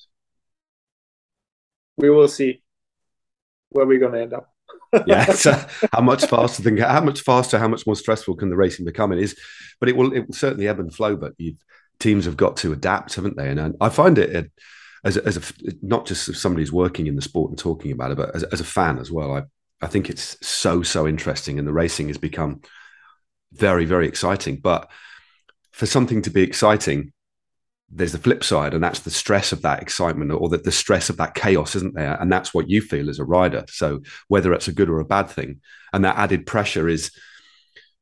we 1.98 2.10
will 2.10 2.28
see 2.28 2.62
where 3.70 3.86
we're 3.86 4.00
to 4.00 4.22
end 4.22 4.34
up 4.34 4.54
yeah 5.06 5.26
so 5.26 5.52
how 5.94 6.02
much 6.02 6.26
faster 6.26 6.64
than 6.64 6.78
how 6.78 7.02
much 7.02 7.22
faster 7.22 7.60
how 7.60 7.68
much 7.68 7.86
more 7.86 7.96
stressful 7.96 8.36
can 8.36 8.50
the 8.50 8.56
racing 8.56 8.86
become 8.86 9.12
it 9.12 9.20
is 9.20 9.38
but 9.80 9.88
it 9.88 9.96
will 9.96 10.12
it 10.14 10.26
will 10.26 10.34
certainly 10.34 10.68
ebb 10.68 10.80
and 10.80 10.94
flow 10.94 11.16
but 11.16 11.34
teams 12.00 12.26
have 12.26 12.38
got 12.38 12.58
to 12.58 12.74
adapt 12.74 13.14
haven't 13.16 13.38
they 13.38 13.50
and 13.50 13.76
i 13.82 13.90
find 13.90 14.18
it 14.18 14.52
as 15.04 15.18
a, 15.18 15.26
as 15.26 15.38
a 15.38 15.72
not 15.82 16.06
just 16.06 16.28
as 16.30 16.40
somebody 16.40 16.64
who's 16.64 16.72
working 16.72 17.08
in 17.08 17.16
the 17.16 17.22
sport 17.22 17.52
and 17.52 17.58
talking 17.58 17.92
about 17.92 18.12
it, 18.12 18.18
but 18.18 18.36
as, 18.36 18.44
as 18.44 18.62
a 18.62 18.66
fan 18.66 19.00
as 19.00 19.12
well. 19.12 19.34
I 19.34 19.44
I 19.82 19.88
think 19.88 20.10
it's 20.10 20.36
so 20.46 20.84
so 20.84 21.08
interesting, 21.08 21.58
and 21.58 21.68
the 21.68 21.74
racing 21.74 22.08
has 22.08 22.18
become 22.18 22.62
very 23.52 23.86
very 23.86 24.08
exciting. 24.08 24.58
But 24.58 24.90
for 25.72 25.86
something 25.86 26.22
to 26.24 26.30
be 26.30 26.42
exciting, 26.42 27.14
there's 27.92 28.12
the 28.12 28.20
flip 28.20 28.44
side, 28.44 28.74
and 28.74 28.84
that's 28.84 29.00
the 29.00 29.12
stress 29.12 29.52
of 29.52 29.62
that 29.64 29.82
excitement 29.82 30.32
or 30.32 30.50
that 30.50 30.64
the 30.64 30.72
stress 30.72 31.10
of 31.10 31.18
that 31.18 31.36
chaos, 31.36 31.76
isn't 31.76 31.96
there? 31.96 32.18
And 32.22 32.32
that's 32.32 32.54
what 32.54 32.70
you 32.70 32.82
feel 32.82 33.10
as 33.10 33.20
a 33.20 33.26
rider. 33.26 33.66
So 33.70 34.02
whether 34.28 34.54
it's 34.54 34.68
a 34.68 34.74
good 34.74 34.90
or 34.90 35.00
a 35.00 35.06
bad 35.06 35.30
thing, 35.30 35.62
and 35.92 36.06
that 36.06 36.18
added 36.18 36.46
pressure 36.46 36.88
is, 36.88 37.12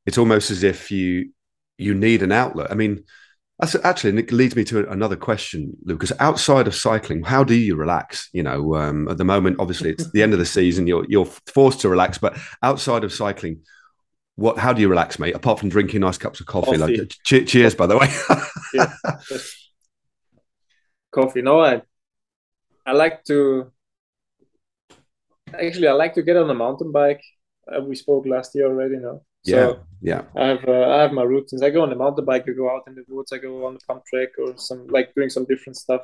it's 0.06 0.18
almost 0.18 0.52
as 0.52 0.64
if 0.64 0.92
you 0.92 1.32
you 1.78 1.94
need 1.94 2.24
an 2.24 2.32
outlet. 2.32 2.72
I 2.72 2.76
mean, 2.76 3.04
that's 3.60 3.76
actually 3.84 4.12
and 4.12 4.20
it 4.20 4.32
leads 4.32 4.56
me 4.56 4.64
to 4.66 4.90
another 4.90 5.16
question, 5.16 5.76
Lukas. 5.84 6.12
Outside 6.20 6.68
of 6.68 6.76
cycling, 6.76 7.24
how 7.24 7.44
do 7.44 7.56
you 7.56 7.76
relax? 7.76 8.30
You 8.34 8.44
know, 8.44 8.76
um, 8.76 9.08
at 9.08 9.18
the 9.18 9.26
moment, 9.26 9.58
obviously 9.60 9.92
it's 9.92 10.12
the 10.12 10.22
end 10.22 10.34
of 10.34 10.40
the 10.40 10.46
season. 10.46 10.86
You're 10.86 11.06
you're 11.08 11.26
forced 11.26 11.82
to 11.82 11.90
relax, 11.90 12.18
but 12.18 12.38
outside 12.62 13.04
of 13.04 13.14
cycling, 13.14 13.62
what? 14.36 14.60
How 14.60 14.74
do 14.74 14.82
you 14.82 14.90
relax, 14.90 15.18
mate? 15.18 15.36
Apart 15.36 15.60
from 15.60 15.70
drinking 15.70 16.02
nice 16.02 16.18
cups 16.18 16.40
of 16.40 16.46
coffee. 16.46 16.78
coffee. 16.78 16.98
Like, 16.98 17.16
che- 17.24 17.46
cheers, 17.46 17.74
by 17.74 17.88
the 17.88 17.98
way. 17.98 18.08
yeah, 18.74 18.94
coffee. 21.12 21.42
No, 21.42 21.62
I 21.62 21.82
I 22.86 22.94
like 22.94 23.24
to 23.26 23.72
actually 25.54 25.88
I 25.88 25.94
like 25.94 26.14
to 26.16 26.24
get 26.24 26.38
on 26.38 26.50
a 26.50 26.54
mountain 26.54 26.92
bike. 26.92 27.24
Uh, 27.68 27.82
we 27.82 27.96
spoke 27.96 28.26
last 28.26 28.56
year 28.56 28.68
already. 28.68 28.98
No, 28.98 29.24
so 29.44 29.84
yeah, 30.02 30.24
yeah. 30.36 30.42
I 30.42 30.48
have 30.48 30.68
uh, 30.68 30.88
I 30.90 31.02
have 31.02 31.12
my 31.12 31.24
routines. 31.24 31.64
I 31.64 31.70
go 31.70 31.82
on 31.84 31.90
the 31.90 31.96
mountain 31.96 32.26
bike. 32.26 32.46
I 32.48 32.54
go 32.54 32.70
out 32.70 32.84
in 32.88 32.96
the 32.96 33.04
woods. 33.08 33.32
I 33.32 33.38
go 33.38 33.66
on 33.66 33.74
the 33.74 33.80
pump 33.88 34.04
track 34.06 34.30
or 34.38 34.58
some 34.58 34.88
like 34.88 35.14
doing 35.16 35.30
some 35.30 35.46
different 35.46 35.78
stuff. 35.78 36.02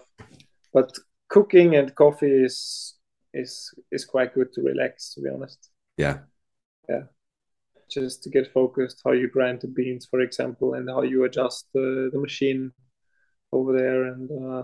But 0.74 0.91
cooking 1.29 1.75
and 1.75 1.93
coffee 1.95 2.43
is 2.43 2.95
is 3.33 3.74
is 3.91 4.05
quite 4.05 4.33
good 4.33 4.51
to 4.53 4.62
relax. 4.62 5.13
To 5.13 5.22
be 5.22 5.29
honest. 5.29 5.69
Yeah. 5.98 6.19
Yeah. 6.89 7.03
Just 7.89 8.24
to 8.24 8.29
get 8.29 8.51
focused, 8.51 9.01
how 9.05 9.12
you 9.12 9.27
grind 9.27 9.62
the 9.62 9.67
beans, 9.67 10.05
for 10.05 10.22
example, 10.22 10.74
and 10.74 10.89
how 10.89 11.03
you 11.03 11.25
adjust 11.25 11.67
the, 11.74 12.10
the 12.12 12.19
machine 12.19 12.72
over 13.51 13.77
there, 13.77 14.05
and 14.05 14.31
uh, 14.31 14.63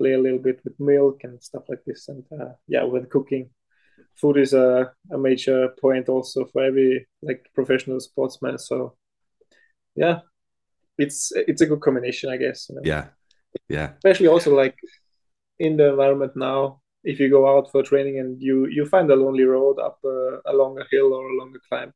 play 0.00 0.14
a 0.14 0.22
little 0.24 0.38
bit 0.38 0.60
with 0.64 0.80
milk 0.80 1.20
and 1.24 1.42
stuff 1.42 1.64
like 1.68 1.84
this. 1.86 2.08
And 2.08 2.24
uh, 2.40 2.52
yeah, 2.66 2.84
with 2.84 3.10
cooking, 3.10 3.50
food 4.20 4.36
is 4.38 4.52
a, 4.54 4.92
a 5.12 5.18
major 5.18 5.68
point 5.80 6.08
also 6.08 6.46
for 6.46 6.64
every 6.64 7.06
like 7.22 7.46
professional 7.54 8.00
sportsman. 8.00 8.58
So 8.58 8.96
yeah, 9.94 10.20
it's 10.98 11.32
it's 11.34 11.62
a 11.62 11.66
good 11.66 11.80
combination, 11.80 12.30
I 12.30 12.38
guess. 12.38 12.68
You 12.68 12.76
know? 12.76 12.82
Yeah, 12.84 13.06
yeah. 13.68 13.92
Especially 13.96 14.28
also 14.28 14.54
like 14.54 14.76
in 15.58 15.76
the 15.76 15.90
environment 15.90 16.32
now, 16.36 16.80
if 17.04 17.20
you 17.20 17.28
go 17.28 17.46
out 17.46 17.70
for 17.70 17.82
training 17.82 18.18
and 18.18 18.40
you 18.40 18.66
you 18.66 18.86
find 18.86 19.10
a 19.10 19.16
lonely 19.16 19.44
road 19.44 19.78
up 19.78 19.98
uh, 20.04 20.40
along 20.46 20.78
a 20.78 20.86
hill 20.90 21.12
or 21.12 21.28
along 21.28 21.54
a 21.56 21.60
climb, 21.68 21.92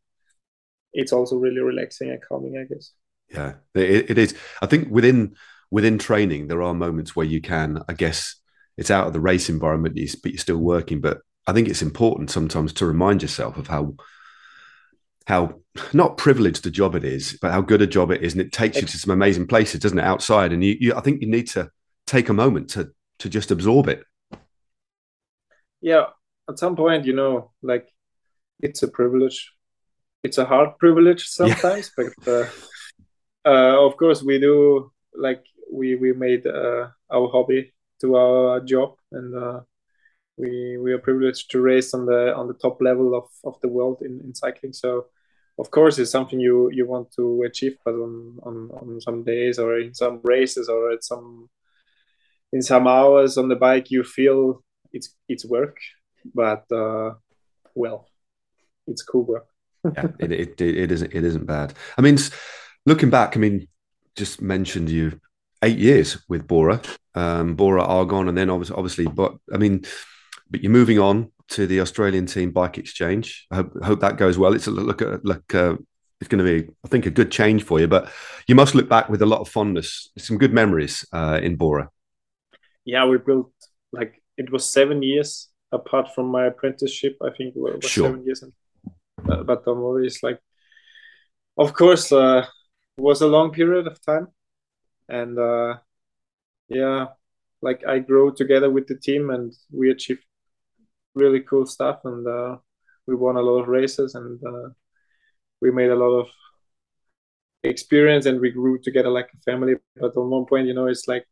it's 0.92 1.12
also 1.12 1.36
really 1.36 1.60
relaxing 1.60 2.10
and 2.10 2.22
calming, 2.28 2.58
I 2.58 2.64
guess. 2.72 2.92
Yeah, 3.30 3.54
it, 3.74 4.10
it 4.10 4.18
is. 4.18 4.34
I 4.60 4.66
think 4.66 4.88
within 4.90 5.34
within 5.74 5.98
training, 5.98 6.46
there 6.46 6.62
are 6.62 6.72
moments 6.72 7.16
where 7.16 7.26
you 7.26 7.40
can, 7.40 7.82
I 7.88 7.94
guess, 7.94 8.36
it's 8.76 8.92
out 8.92 9.08
of 9.08 9.12
the 9.12 9.18
race 9.18 9.48
environment, 9.48 9.98
but 10.22 10.30
you're 10.30 10.38
still 10.38 10.58
working. 10.58 11.00
But 11.00 11.18
I 11.48 11.52
think 11.52 11.66
it's 11.66 11.82
important 11.82 12.30
sometimes 12.30 12.72
to 12.74 12.86
remind 12.86 13.22
yourself 13.22 13.56
of 13.56 13.66
how 13.66 13.96
how 15.26 15.58
not 15.92 16.16
privileged 16.16 16.64
a 16.64 16.70
job 16.70 16.94
it 16.94 17.02
is, 17.02 17.36
but 17.42 17.50
how 17.50 17.60
good 17.60 17.82
a 17.82 17.88
job 17.88 18.12
it 18.12 18.22
is, 18.22 18.34
and 18.34 18.40
it 18.40 18.52
takes 18.52 18.80
you 18.80 18.86
to 18.86 18.98
some 18.98 19.10
amazing 19.10 19.48
places, 19.48 19.80
doesn't 19.80 19.98
it? 19.98 20.04
Outside, 20.04 20.52
and 20.52 20.62
you, 20.62 20.76
you 20.78 20.94
I 20.94 21.00
think 21.00 21.20
you 21.20 21.28
need 21.28 21.48
to 21.48 21.68
take 22.06 22.28
a 22.28 22.40
moment 22.44 22.70
to 22.70 22.92
to 23.18 23.28
just 23.28 23.50
absorb 23.50 23.88
it. 23.88 24.04
Yeah, 25.80 26.04
at 26.48 26.60
some 26.60 26.76
point, 26.76 27.04
you 27.04 27.14
know, 27.14 27.50
like 27.62 27.88
it's 28.60 28.84
a 28.84 28.88
privilege. 28.88 29.52
It's 30.22 30.38
a 30.38 30.44
hard 30.44 30.78
privilege 30.78 31.24
sometimes, 31.26 31.90
yeah. 31.98 32.04
but 32.24 32.32
uh, 32.32 32.46
uh, 33.44 33.86
of 33.86 33.96
course, 33.96 34.22
we 34.22 34.38
do 34.38 34.92
like 35.16 35.44
we 35.72 35.96
we 35.96 36.12
made 36.12 36.46
uh, 36.46 36.88
our 37.10 37.28
hobby 37.30 37.72
to 38.00 38.16
our 38.16 38.60
job, 38.60 38.94
and 39.12 39.36
uh, 39.36 39.60
we 40.36 40.76
we 40.78 40.92
are 40.92 40.98
privileged 40.98 41.50
to 41.50 41.60
race 41.60 41.94
on 41.94 42.06
the 42.06 42.34
on 42.34 42.48
the 42.48 42.54
top 42.54 42.80
level 42.80 43.14
of, 43.14 43.24
of 43.44 43.60
the 43.60 43.68
world 43.68 44.02
in, 44.02 44.20
in 44.24 44.34
cycling. 44.34 44.72
So 44.72 45.06
of 45.58 45.70
course 45.70 45.98
it's 45.98 46.10
something 46.10 46.40
you 46.40 46.70
you 46.72 46.86
want 46.86 47.12
to 47.12 47.42
achieve, 47.42 47.76
but 47.84 47.94
on, 47.94 48.38
on, 48.42 48.70
on 48.72 49.00
some 49.00 49.22
days 49.22 49.58
or 49.58 49.78
in 49.78 49.94
some 49.94 50.20
races 50.24 50.68
or 50.68 50.92
at 50.92 51.04
some 51.04 51.48
in 52.52 52.62
some 52.62 52.86
hours 52.86 53.38
on 53.38 53.48
the 53.48 53.56
bike 53.56 53.90
you 53.90 54.04
feel 54.04 54.62
it's 54.92 55.14
it's 55.28 55.44
work, 55.44 55.78
but 56.34 56.64
uh, 56.72 57.14
well, 57.74 58.08
it's 58.86 59.02
cool 59.02 59.24
work. 59.24 59.46
yeah, 59.96 60.08
it, 60.18 60.32
it 60.32 60.60
it 60.60 60.92
isn't 60.92 61.14
it 61.14 61.24
isn't 61.24 61.46
bad. 61.46 61.74
I 61.98 62.02
mean, 62.02 62.18
looking 62.86 63.10
back, 63.10 63.36
I 63.36 63.40
mean, 63.40 63.68
just 64.16 64.40
mentioned 64.40 64.90
you 64.90 65.20
eight 65.64 65.78
years 65.78 66.22
with 66.28 66.46
Bora, 66.46 66.80
um, 67.14 67.54
Bora 67.56 67.82
Argon, 67.82 68.28
and 68.28 68.36
then 68.36 68.50
obviously, 68.50 68.76
obviously, 68.76 69.06
but 69.06 69.36
I 69.52 69.56
mean, 69.56 69.84
but 70.50 70.62
you're 70.62 70.72
moving 70.72 70.98
on 70.98 71.32
to 71.48 71.66
the 71.66 71.80
Australian 71.80 72.26
team 72.26 72.52
bike 72.52 72.78
exchange. 72.78 73.46
I 73.50 73.56
hope, 73.56 73.82
hope 73.82 74.00
that 74.00 74.16
goes 74.16 74.38
well. 74.38 74.54
It's 74.54 74.66
a 74.66 74.70
look 74.70 75.02
at 75.02 75.24
look. 75.24 75.54
Uh, 75.54 75.76
it's 76.20 76.28
going 76.28 76.44
to 76.44 76.62
be, 76.62 76.70
I 76.84 76.88
think, 76.88 77.06
a 77.06 77.10
good 77.10 77.30
change 77.30 77.64
for 77.64 77.80
you. 77.80 77.88
But 77.88 78.10
you 78.46 78.54
must 78.54 78.74
look 78.74 78.88
back 78.88 79.08
with 79.08 79.20
a 79.20 79.26
lot 79.26 79.40
of 79.40 79.48
fondness, 79.48 80.10
some 80.16 80.38
good 80.38 80.52
memories 80.52 81.04
uh, 81.12 81.40
in 81.42 81.56
Bora. 81.56 81.90
Yeah, 82.84 83.06
we 83.06 83.18
built 83.18 83.52
like 83.92 84.22
it 84.36 84.50
was 84.50 84.68
seven 84.68 85.02
years 85.02 85.48
apart 85.72 86.14
from 86.14 86.26
my 86.26 86.46
apprenticeship. 86.46 87.16
I 87.22 87.30
think 87.36 87.56
it 87.56 87.60
was 87.60 87.84
sure. 87.84 88.08
seven 88.08 88.24
years. 88.24 88.42
And, 88.42 88.52
uh, 89.28 89.42
but 89.42 89.64
don't 89.64 89.80
worry, 89.80 90.06
it's 90.06 90.22
like, 90.22 90.40
of 91.58 91.74
course, 91.74 92.12
uh, 92.12 92.46
was 92.96 93.20
a 93.20 93.26
long 93.26 93.50
period 93.50 93.86
of 93.86 94.00
time, 94.04 94.28
and 95.08 95.38
uh, 95.38 95.78
yeah, 96.68 97.08
like 97.62 97.82
I 97.86 97.98
grow 98.00 98.30
together 98.30 98.70
with 98.70 98.86
the 98.88 98.96
team, 98.96 99.30
and 99.30 99.52
we 99.72 99.90
achieved 99.90 100.24
really 101.14 101.40
cool 101.40 101.66
stuff, 101.66 102.00
and 102.04 102.26
uh, 102.26 102.58
we 103.06 103.14
won 103.16 103.36
a 103.36 103.42
lot 103.42 103.60
of 103.62 103.68
races, 103.68 104.14
and 104.14 104.40
uh, 104.44 104.70
we 105.60 105.70
made 105.70 105.90
a 105.90 105.96
lot 105.96 106.12
of 106.20 106.28
experience, 107.62 108.26
and 108.26 108.40
we 108.40 108.50
grew 108.50 108.78
together 108.78 109.10
like 109.10 109.30
a 109.34 109.38
family. 109.50 109.74
But 109.96 110.08
at 110.08 110.16
one 110.16 110.46
point, 110.46 110.66
you 110.66 110.74
know, 110.74 110.86
it's 110.86 111.08
like 111.08 111.26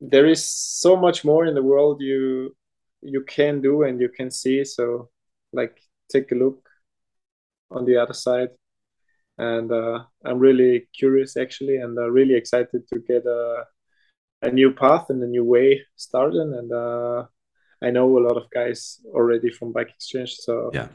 there 0.00 0.26
is 0.26 0.44
so 0.48 0.96
much 0.96 1.24
more 1.24 1.46
in 1.46 1.54
the 1.54 1.62
world 1.62 2.00
you 2.00 2.54
you 3.02 3.22
can 3.24 3.60
do 3.60 3.82
and 3.82 4.00
you 4.00 4.08
can 4.08 4.30
see. 4.30 4.64
So, 4.64 5.10
like, 5.52 5.80
take 6.10 6.30
a 6.32 6.36
look 6.36 6.68
on 7.70 7.84
the 7.84 7.96
other 7.96 8.14
side. 8.14 8.50
And 9.38 9.72
uh, 9.72 10.04
I'm 10.24 10.38
really 10.38 10.88
curious, 10.96 11.36
actually, 11.36 11.76
and 11.76 11.98
uh, 11.98 12.10
really 12.10 12.34
excited 12.34 12.86
to 12.88 12.98
get 13.00 13.24
a, 13.26 13.64
a 14.42 14.50
new 14.50 14.72
path 14.72 15.06
and 15.08 15.22
a 15.22 15.26
new 15.26 15.44
way 15.44 15.82
started. 15.96 16.40
And 16.40 16.72
uh, 16.72 17.24
I 17.82 17.90
know 17.90 18.18
a 18.18 18.24
lot 18.26 18.36
of 18.36 18.50
guys 18.50 19.00
already 19.06 19.50
from 19.50 19.72
Bike 19.72 19.90
Exchange. 19.90 20.36
So, 20.36 20.70
yeah, 20.72 20.88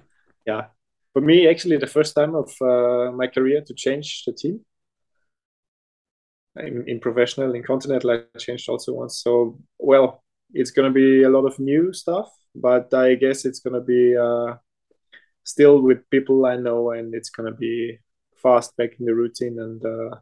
yeah. 0.45 0.65
For 1.13 1.21
me, 1.21 1.47
actually, 1.47 1.77
the 1.77 1.87
first 1.87 2.15
time 2.15 2.35
of 2.35 2.53
uh, 2.61 3.11
my 3.11 3.27
career 3.27 3.61
to 3.61 3.73
change 3.73 4.23
the 4.25 4.33
team 4.33 4.63
in, 6.59 6.83
in 6.87 6.99
professional 6.99 7.53
in 7.55 7.63
continental 7.63 8.11
i 8.11 8.37
changed 8.37 8.69
also 8.69 8.93
once 8.93 9.21
so 9.21 9.57
well 9.79 10.23
it's 10.53 10.71
going 10.71 10.87
to 10.87 10.93
be 10.93 11.23
a 11.23 11.29
lot 11.29 11.45
of 11.45 11.59
new 11.59 11.93
stuff 11.93 12.29
but 12.55 12.93
i 12.93 13.15
guess 13.15 13.45
it's 13.45 13.59
going 13.59 13.73
to 13.73 13.81
be 13.81 14.15
uh, 14.15 14.55
still 15.43 15.81
with 15.81 16.09
people 16.09 16.45
i 16.45 16.55
know 16.55 16.91
and 16.91 17.13
it's 17.13 17.29
going 17.29 17.51
to 17.51 17.57
be 17.57 17.97
fast 18.41 18.75
back 18.77 18.91
in 18.99 19.05
the 19.05 19.13
routine 19.13 19.59
and 19.59 19.83
uh, 19.85 20.17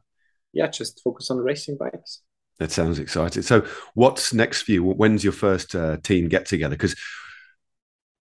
yeah 0.54 0.68
just 0.68 1.02
focus 1.04 1.30
on 1.32 1.38
racing 1.38 1.78
bikes. 1.78 2.22
That 2.60 2.72
sounds 2.72 3.00
exciting. 3.00 3.44
So 3.44 3.66
what's 3.96 4.34
next 4.34 4.62
for 4.62 4.72
you? 4.72 4.84
When's 4.84 5.24
your 5.24 5.34
first 5.34 5.76
uh, 5.76 5.98
team 5.98 6.30
get 6.30 6.46
together? 6.46 6.76
Because 6.76 6.96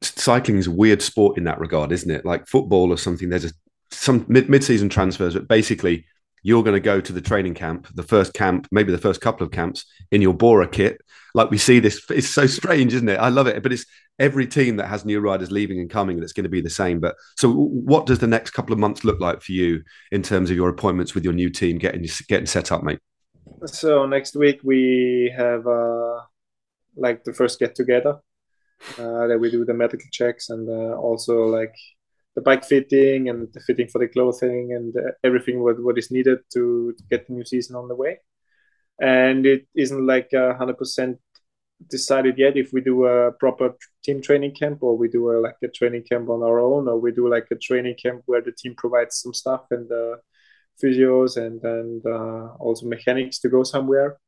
cycling 0.01 0.59
is 0.59 0.67
a 0.67 0.71
weird 0.71 1.03
sport 1.03 1.39
in 1.39 1.45
that 1.45 1.61
regard 1.61 1.93
isn't 1.93 2.11
it? 2.11 2.25
Like 2.25 2.47
football 2.47 2.91
or 2.91 2.99
something 2.99 3.29
there's 3.29 3.47
a 3.47 3.53
some 3.91 4.25
mid 4.29 4.51
mid-season 4.51 4.89
transfers 4.89 5.35
but 5.35 5.47
basically 5.47 6.05
you're 6.45 6.63
going 6.63 6.75
to 6.75 6.81
go 6.81 7.01
to 7.01 7.13
the 7.13 7.23
training 7.23 7.55
camp, 7.55 7.89
the 7.95 8.03
first 8.03 8.35
camp, 8.35 8.69
maybe 8.71 8.93
the 8.93 8.99
first 8.99 9.23
couple 9.23 9.45
of 9.45 9.51
camps 9.51 9.87
in 10.13 10.21
your 10.23 10.35
Bora 10.35 10.69
kit. 10.69 11.01
Like 11.35 11.51
we 11.51 11.59
see 11.59 11.81
this, 11.81 12.05
it's 12.11 12.29
so 12.29 12.47
strange, 12.47 12.95
isn't 12.95 13.09
it? 13.09 13.19
I 13.19 13.31
love 13.31 13.47
it. 13.47 13.61
But 13.63 13.73
it's 13.73 13.87
every 14.19 14.47
team 14.47 14.77
that 14.77 14.87
has 14.87 15.07
new 15.07 15.21
riders 15.21 15.51
leaving 15.51 15.81
and 15.81 15.89
coming 15.89 16.21
that's 16.21 16.35
going 16.35 16.45
to 16.45 16.51
be 16.51 16.61
the 16.61 16.71
same. 16.71 17.01
But 17.01 17.17
so, 17.37 17.51
what 17.51 18.05
does 18.05 18.19
the 18.19 18.27
next 18.27 18.51
couple 18.51 18.75
of 18.75 18.79
months 18.79 19.05
look 19.05 19.21
like 19.21 19.41
for 19.41 19.53
you 19.53 19.83
in 20.13 20.23
terms 20.23 20.51
of 20.51 20.57
your 20.57 20.69
appointments 20.69 21.15
with 21.15 21.25
your 21.25 21.33
new 21.33 21.49
team 21.49 21.79
getting 21.79 22.07
getting 22.29 22.47
set 22.47 22.71
up, 22.71 22.83
mate? 22.85 23.01
So 23.65 24.05
next 24.05 24.37
week 24.37 24.61
we 24.63 25.33
have 25.35 25.67
uh, 25.67 26.21
like 26.95 27.25
the 27.25 27.33
first 27.33 27.59
get 27.59 27.75
together. 27.75 28.21
Uh, 28.99 29.29
that 29.29 29.39
we 29.41 29.51
do 29.51 29.65
the 29.65 29.73
medical 29.73 30.07
checks 30.13 30.51
and 30.51 30.69
uh, 30.69 30.95
also 30.97 31.45
like 31.45 31.75
the 32.35 32.43
bike 32.43 32.65
fitting 32.65 33.29
and 33.29 33.49
the 33.53 33.61
fitting 33.61 33.89
for 33.89 33.99
the 34.01 34.09
clothing 34.09 34.73
and 34.73 34.97
uh, 34.97 35.13
everything 35.23 35.63
what, 35.63 35.81
what 35.83 35.99
is 35.99 36.11
needed 36.11 36.39
to, 36.53 36.95
to, 36.97 37.05
get 37.11 37.27
the 37.27 37.33
new 37.33 37.45
season 37.45 37.77
on 37.77 37.89
the 37.89 37.95
way. 37.95 38.19
And 39.01 39.47
it 39.47 39.67
isn't 39.75 40.07
like 40.07 40.31
hundred 40.33 40.79
percent 40.79 41.19
decided 41.89 42.39
yet 42.39 42.57
if 42.57 42.73
we 42.73 42.81
do 42.81 43.05
a 43.05 43.33
proper 43.33 43.75
team 44.03 44.23
training 44.23 44.55
camp 44.55 44.83
or 44.83 44.97
we 44.97 45.09
do 45.09 45.31
a, 45.31 45.41
like 45.41 45.57
a 45.63 45.69
training 45.69 46.05
camp 46.09 46.29
on 46.29 46.43
our 46.43 46.61
own 46.61 46.89
or 46.89 46.99
we 46.99 47.13
do 47.13 47.29
like 47.29 47.47
a 47.51 47.57
training 47.57 47.97
camp 48.01 48.23
where 48.27 48.41
the 48.41 48.53
team 48.53 48.75
provides 48.77 49.21
some 49.21 49.35
stuff 49.35 49.63
and 49.71 49.91
uh, 49.91 50.17
physios 50.83 51.37
and 51.37 51.63
and 51.65 52.05
uh, 52.07 52.55
also 52.59 52.87
mechanics 52.87 53.39
to 53.39 53.49
go 53.49 53.63
somewhere 53.63 54.19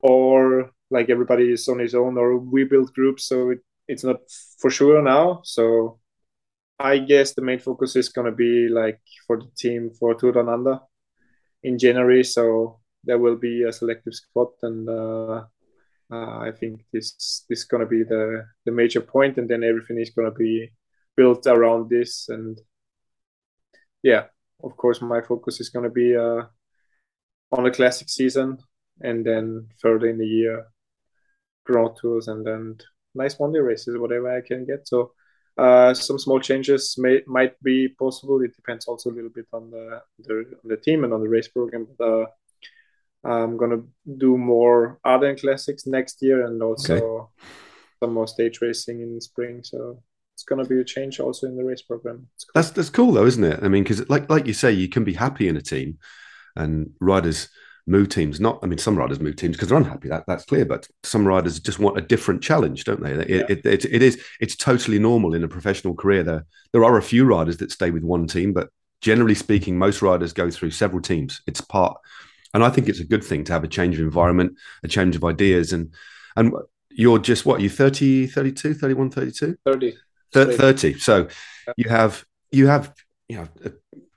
or 0.00 0.70
like 0.90 1.10
everybody 1.10 1.50
is 1.52 1.68
on 1.68 1.78
his 1.78 1.94
own 1.94 2.16
or 2.16 2.36
we 2.38 2.64
build 2.64 2.92
groups 2.94 3.24
so 3.24 3.50
it, 3.50 3.58
it's 3.88 4.04
not 4.04 4.20
for 4.58 4.70
sure 4.70 5.02
now 5.02 5.40
so 5.44 5.98
I 6.78 6.98
guess 6.98 7.34
the 7.34 7.42
main 7.42 7.58
focus 7.58 7.96
is 7.96 8.10
going 8.10 8.26
to 8.26 8.36
be 8.36 8.68
like 8.68 9.00
for 9.26 9.38
the 9.38 9.48
team 9.56 9.90
for 9.98 10.14
Tour 10.14 10.38
Under 10.38 10.80
in 11.62 11.78
January. 11.78 12.22
So 12.22 12.80
there 13.04 13.18
will 13.18 13.36
be 13.36 13.62
a 13.62 13.72
selective 13.72 14.14
squad, 14.14 14.48
and 14.62 14.88
uh, 14.88 15.44
uh, 16.12 16.38
I 16.38 16.52
think 16.58 16.84
this 16.92 17.44
this 17.48 17.60
is 17.60 17.64
going 17.64 17.80
to 17.80 17.86
be 17.86 18.02
the 18.02 18.46
the 18.66 18.72
major 18.72 19.00
point, 19.00 19.38
and 19.38 19.48
then 19.48 19.64
everything 19.64 19.98
is 19.98 20.10
going 20.10 20.30
to 20.30 20.36
be 20.36 20.70
built 21.16 21.46
around 21.46 21.88
this. 21.88 22.28
And 22.28 22.60
yeah, 24.02 24.24
of 24.62 24.76
course, 24.76 25.00
my 25.00 25.22
focus 25.22 25.60
is 25.60 25.70
going 25.70 25.84
to 25.84 25.90
be 25.90 26.14
uh, 26.14 26.42
on 27.52 27.64
the 27.64 27.70
classic 27.70 28.10
season, 28.10 28.58
and 29.00 29.24
then 29.24 29.68
further 29.80 30.08
in 30.08 30.18
the 30.18 30.26
year, 30.26 30.66
Grand 31.64 31.96
Tours, 32.00 32.28
and 32.28 32.46
then 32.46 32.76
nice 33.14 33.40
Monday 33.40 33.60
races, 33.60 33.96
whatever 33.98 34.36
I 34.36 34.42
can 34.42 34.66
get. 34.66 34.86
So 34.86 35.12
uh, 35.58 35.94
some 35.94 36.18
small 36.18 36.40
changes 36.40 36.96
may 36.98 37.22
might 37.26 37.60
be 37.62 37.88
possible. 37.88 38.42
It 38.42 38.54
depends 38.54 38.86
also 38.86 39.10
a 39.10 39.14
little 39.14 39.30
bit 39.30 39.46
on 39.52 39.70
the 39.70 40.02
the, 40.18 40.34
on 40.34 40.68
the 40.68 40.76
team 40.76 41.04
and 41.04 41.12
on 41.12 41.20
the 41.20 41.28
race 41.28 41.48
program. 41.48 41.86
But, 41.98 42.04
uh, 42.04 42.26
I'm 43.24 43.56
gonna 43.56 43.82
do 44.18 44.36
more 44.36 45.00
Ardennes 45.04 45.40
classics 45.40 45.86
next 45.86 46.22
year 46.22 46.46
and 46.46 46.62
also 46.62 46.94
okay. 46.94 47.26
some 48.00 48.14
more 48.14 48.28
stage 48.28 48.60
racing 48.60 49.00
in 49.00 49.20
spring. 49.20 49.62
So 49.64 50.02
it's 50.34 50.44
gonna 50.44 50.64
be 50.64 50.80
a 50.80 50.84
change 50.84 51.18
also 51.18 51.46
in 51.46 51.56
the 51.56 51.64
race 51.64 51.82
program. 51.82 52.16
Cool. 52.16 52.50
That's 52.54 52.70
that's 52.70 52.90
cool 52.90 53.12
though, 53.12 53.26
isn't 53.26 53.42
it? 53.42 53.60
I 53.62 53.68
mean, 53.68 53.82
because 53.82 54.08
like 54.08 54.28
like 54.30 54.46
you 54.46 54.54
say, 54.54 54.72
you 54.72 54.88
can 54.88 55.04
be 55.04 55.14
happy 55.14 55.48
in 55.48 55.56
a 55.56 55.62
team, 55.62 55.98
and 56.54 56.90
riders 57.00 57.48
move 57.86 58.08
teams. 58.08 58.40
Not, 58.40 58.58
I 58.62 58.66
mean, 58.66 58.78
some 58.78 58.96
riders 58.96 59.20
move 59.20 59.36
teams 59.36 59.56
because 59.56 59.68
they're 59.68 59.78
unhappy. 59.78 60.08
That 60.08 60.24
that's 60.26 60.44
clear. 60.44 60.64
But 60.64 60.88
some 61.02 61.26
riders 61.26 61.60
just 61.60 61.78
want 61.78 61.98
a 61.98 62.02
different 62.02 62.42
challenge, 62.42 62.84
don't 62.84 63.02
they? 63.02 63.12
It, 63.12 63.28
yeah. 63.28 63.46
it, 63.48 63.64
it, 63.64 63.84
it 63.84 64.02
is. 64.02 64.22
It's 64.40 64.56
totally 64.56 64.98
normal 64.98 65.34
in 65.34 65.44
a 65.44 65.48
professional 65.48 65.94
career. 65.94 66.22
There 66.22 66.46
there 66.72 66.84
are 66.84 66.98
a 66.98 67.02
few 67.02 67.24
riders 67.24 67.58
that 67.58 67.72
stay 67.72 67.90
with 67.90 68.02
one 68.02 68.26
team, 68.26 68.52
but 68.52 68.70
generally 69.00 69.34
speaking, 69.34 69.78
most 69.78 70.02
riders 70.02 70.32
go 70.32 70.50
through 70.50 70.72
several 70.72 71.00
teams. 71.00 71.42
It's 71.46 71.60
part, 71.60 71.96
and 72.54 72.64
I 72.64 72.70
think 72.70 72.88
it's 72.88 73.00
a 73.00 73.04
good 73.04 73.24
thing 73.24 73.44
to 73.44 73.52
have 73.52 73.64
a 73.64 73.68
change 73.68 73.98
of 73.98 74.02
environment, 74.02 74.56
a 74.82 74.88
change 74.88 75.16
of 75.16 75.24
ideas, 75.24 75.72
and 75.72 75.94
and 76.36 76.52
you're 76.90 77.18
just 77.18 77.44
what 77.44 77.60
you 77.60 77.68
30 77.68 78.26
32 78.26 78.74
31 78.74 79.10
32 79.10 79.56
30 80.32 80.56
30 80.56 80.98
so 80.98 81.28
you 81.76 81.90
have 81.90 82.24
you 82.50 82.66
have 82.66 82.94
you 83.28 83.36
know 83.36 83.48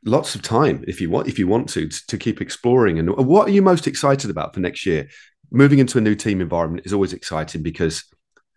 lots 0.05 0.35
of 0.35 0.41
time 0.41 0.83
if 0.87 1.01
you 1.01 1.09
want 1.09 1.27
if 1.27 1.37
you 1.37 1.47
want 1.47 1.69
to 1.69 1.89
to 1.89 2.17
keep 2.17 2.41
exploring. 2.41 2.99
And 2.99 3.09
what 3.09 3.47
are 3.47 3.51
you 3.51 3.61
most 3.61 3.87
excited 3.87 4.29
about 4.29 4.53
for 4.53 4.59
next 4.59 4.85
year? 4.85 5.07
Moving 5.51 5.79
into 5.79 5.97
a 5.97 6.01
new 6.01 6.15
team 6.15 6.41
environment 6.41 6.85
is 6.85 6.93
always 6.93 7.13
exciting 7.13 7.63
because 7.63 8.05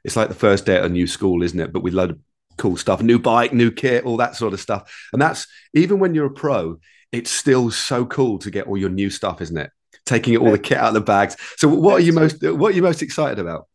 it's 0.05 0.16
like 0.16 0.28
the 0.28 0.35
first 0.35 0.66
day 0.66 0.76
at 0.76 0.85
a 0.85 0.88
new 0.88 1.07
school 1.07 1.42
isn't 1.42 1.59
it? 1.59 1.72
But 1.72 1.83
with 1.83 1.94
a 1.94 1.96
load 1.96 2.11
of 2.11 2.18
cool 2.59 2.76
stuff 2.76 3.00
new 3.00 3.18
bike 3.18 3.55
new 3.55 3.70
kit 3.70 4.05
all 4.05 4.18
that 4.18 4.37
sort 4.37 4.52
of 4.52 4.61
stuff. 4.61 5.09
And 5.12 5.20
that's 5.20 5.46
even 5.74 5.98
when 5.98 6.14
you're 6.14 6.26
a 6.26 6.31
pro 6.31 6.78
it's 7.11 7.31
still 7.31 7.70
so 7.70 8.07
cool 8.07 8.38
to 8.38 8.50
get 8.50 8.66
all 8.66 8.76
your 8.76 8.90
new 8.90 9.11
stuff 9.11 9.40
isn't 9.40 9.57
it? 9.57 9.70
Taking 10.05 10.37
all 10.37 10.50
the 10.50 10.59
kit 10.59 10.78
out 10.78 10.88
of 10.88 10.94
the 10.94 11.00
bags. 11.00 11.37
So 11.57 11.68
what 11.68 11.94
are 11.94 12.05
you 12.05 12.12
most 12.12 12.42
what 12.42 12.72
are 12.72 12.76
you 12.76 12.83
most 12.83 13.02
excited 13.02 13.38
about? 13.38 13.68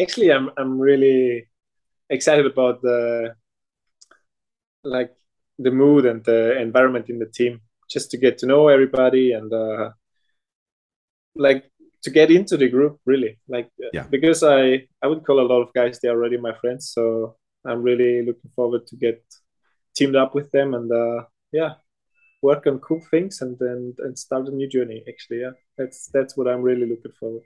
Actually 0.00 0.32
i'm 0.32 0.50
i'm 0.56 0.78
really 0.78 1.48
excited 2.10 2.46
about 2.46 2.80
the 2.82 3.34
like 4.84 5.12
the 5.58 5.70
mood 5.70 6.06
and 6.06 6.24
the 6.24 6.58
environment 6.60 7.08
in 7.08 7.18
the 7.18 7.26
team 7.26 7.60
just 7.90 8.10
to 8.10 8.16
get 8.16 8.38
to 8.38 8.46
know 8.46 8.68
everybody 8.68 9.32
and 9.32 9.52
uh, 9.52 9.90
like 11.34 11.64
to 12.02 12.10
get 12.10 12.30
into 12.30 12.56
the 12.56 12.68
group 12.68 12.98
really. 13.06 13.38
Like 13.48 13.70
yeah. 13.92 14.04
because 14.10 14.42
i 14.42 14.86
i 15.02 15.06
would 15.06 15.24
call 15.24 15.40
a 15.40 15.50
lot 15.50 15.62
of 15.62 15.72
guys 15.72 15.98
they're 15.98 16.12
already 16.12 16.36
my 16.36 16.54
friends 16.60 16.90
so 16.94 17.36
i'm 17.64 17.82
really 17.82 18.24
looking 18.24 18.50
forward 18.54 18.86
to 18.86 18.96
get 18.96 19.22
teamed 19.96 20.16
up 20.16 20.34
with 20.34 20.50
them 20.52 20.74
and 20.74 20.90
uh, 20.92 21.24
yeah 21.52 21.74
work 22.42 22.66
on 22.66 22.78
cool 22.78 23.02
things 23.10 23.40
and 23.40 23.58
then 23.58 23.94
and 23.98 24.16
start 24.16 24.46
a 24.46 24.50
new 24.50 24.68
journey 24.68 25.02
actually 25.08 25.40
yeah. 25.40 25.50
That's 25.76 26.08
that's 26.12 26.36
what 26.36 26.48
i'm 26.48 26.62
really 26.62 26.86
looking 26.86 27.12
forward. 27.18 27.42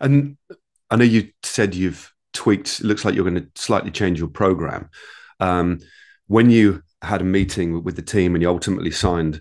And 0.00 0.36
i 0.90 0.96
know 0.96 1.04
you 1.04 1.30
said 1.42 1.74
you've 1.74 2.12
tweaked 2.32 2.80
it 2.80 2.86
looks 2.86 3.04
like 3.04 3.14
you're 3.14 3.28
going 3.28 3.42
to 3.42 3.48
slightly 3.56 3.90
change 3.90 4.18
your 4.18 4.28
program. 4.28 4.90
Um, 5.40 5.80
when 6.26 6.50
you 6.50 6.82
had 7.02 7.20
a 7.20 7.24
meeting 7.24 7.82
with 7.84 7.96
the 7.96 8.02
team 8.02 8.34
and 8.34 8.42
you 8.42 8.48
ultimately 8.48 8.90
signed, 8.90 9.40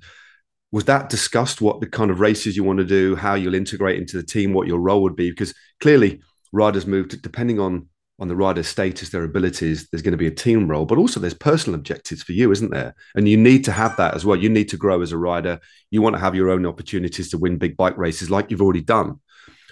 was 0.71 0.85
that 0.85 1.09
discussed 1.09 1.61
what 1.61 1.79
the 1.79 1.87
kind 1.87 2.11
of 2.11 2.19
races 2.19 2.55
you 2.55 2.63
want 2.63 2.79
to 2.79 2.85
do, 2.85 3.15
how 3.15 3.35
you'll 3.35 3.55
integrate 3.55 3.99
into 3.99 4.17
the 4.17 4.23
team, 4.23 4.53
what 4.53 4.67
your 4.67 4.79
role 4.79 5.01
would 5.03 5.15
be? 5.15 5.29
Because 5.29 5.53
clearly 5.79 6.21
riders 6.51 6.85
moved 6.85 7.21
depending 7.21 7.59
on 7.59 7.87
on 8.19 8.27
the 8.27 8.35
rider's 8.35 8.67
status, 8.67 9.09
their 9.09 9.23
abilities, 9.23 9.87
there's 9.89 10.01
going 10.01 10.11
to 10.11 10.17
be 10.17 10.27
a 10.27 10.31
team 10.31 10.67
role, 10.67 10.85
but 10.85 10.97
also 10.97 11.19
there's 11.19 11.35
personal 11.35 11.77
objectives 11.79 12.23
for 12.23 12.31
you, 12.31 12.51
isn't 12.51 12.71
there? 12.71 12.95
And 13.15 13.29
you 13.29 13.37
need 13.37 13.63
to 13.65 13.71
have 13.71 13.95
that 13.97 14.15
as 14.15 14.25
well. 14.25 14.37
You 14.37 14.49
need 14.49 14.69
to 14.69 14.77
grow 14.77 15.01
as 15.01 15.11
a 15.11 15.17
rider. 15.17 15.59
You 15.91 16.01
want 16.01 16.15
to 16.15 16.19
have 16.19 16.33
your 16.33 16.49
own 16.49 16.65
opportunities 16.65 17.29
to 17.29 17.37
win 17.37 17.57
big 17.57 17.77
bike 17.77 17.95
races 17.95 18.31
like 18.31 18.49
you've 18.49 18.61
already 18.61 18.81
done. 18.81 19.19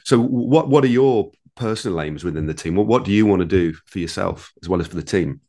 So 0.04 0.20
what 0.20 0.70
what 0.70 0.84
are 0.84 0.88
your 0.88 1.32
personal 1.56 2.02
aims 2.02 2.24
within 2.24 2.46
the 2.46 2.54
team? 2.54 2.76
What 2.76 2.86
what 2.86 3.04
do 3.04 3.12
you 3.12 3.26
want 3.26 3.40
to 3.40 3.48
do 3.48 3.74
for 3.88 3.98
yourself 3.98 4.54
as 4.62 4.70
well 4.70 4.80
as 4.80 4.88
for 4.88 4.96
the 4.96 5.04
team? 5.04 5.42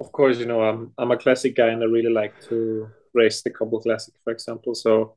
Of 0.00 0.12
course, 0.12 0.38
you 0.38 0.46
know, 0.46 0.62
I'm 0.62 0.92
I'm 0.98 1.10
a 1.10 1.16
classic 1.16 1.54
guy 1.54 1.68
and 1.68 1.82
I 1.82 1.86
really 1.86 2.12
like 2.12 2.40
to 2.48 2.88
race 3.12 3.42
the 3.42 3.50
Cobble 3.50 3.80
Classic, 3.80 4.14
for 4.24 4.32
example. 4.32 4.74
So 4.74 5.16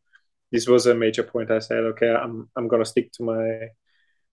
this 0.51 0.67
was 0.67 0.85
a 0.85 0.93
major 0.93 1.23
point. 1.23 1.51
I 1.51 1.59
said, 1.59 1.79
okay, 1.79 2.09
I'm 2.09 2.49
I'm 2.55 2.67
gonna 2.67 2.85
stick 2.85 3.11
to 3.13 3.23
my 3.23 3.69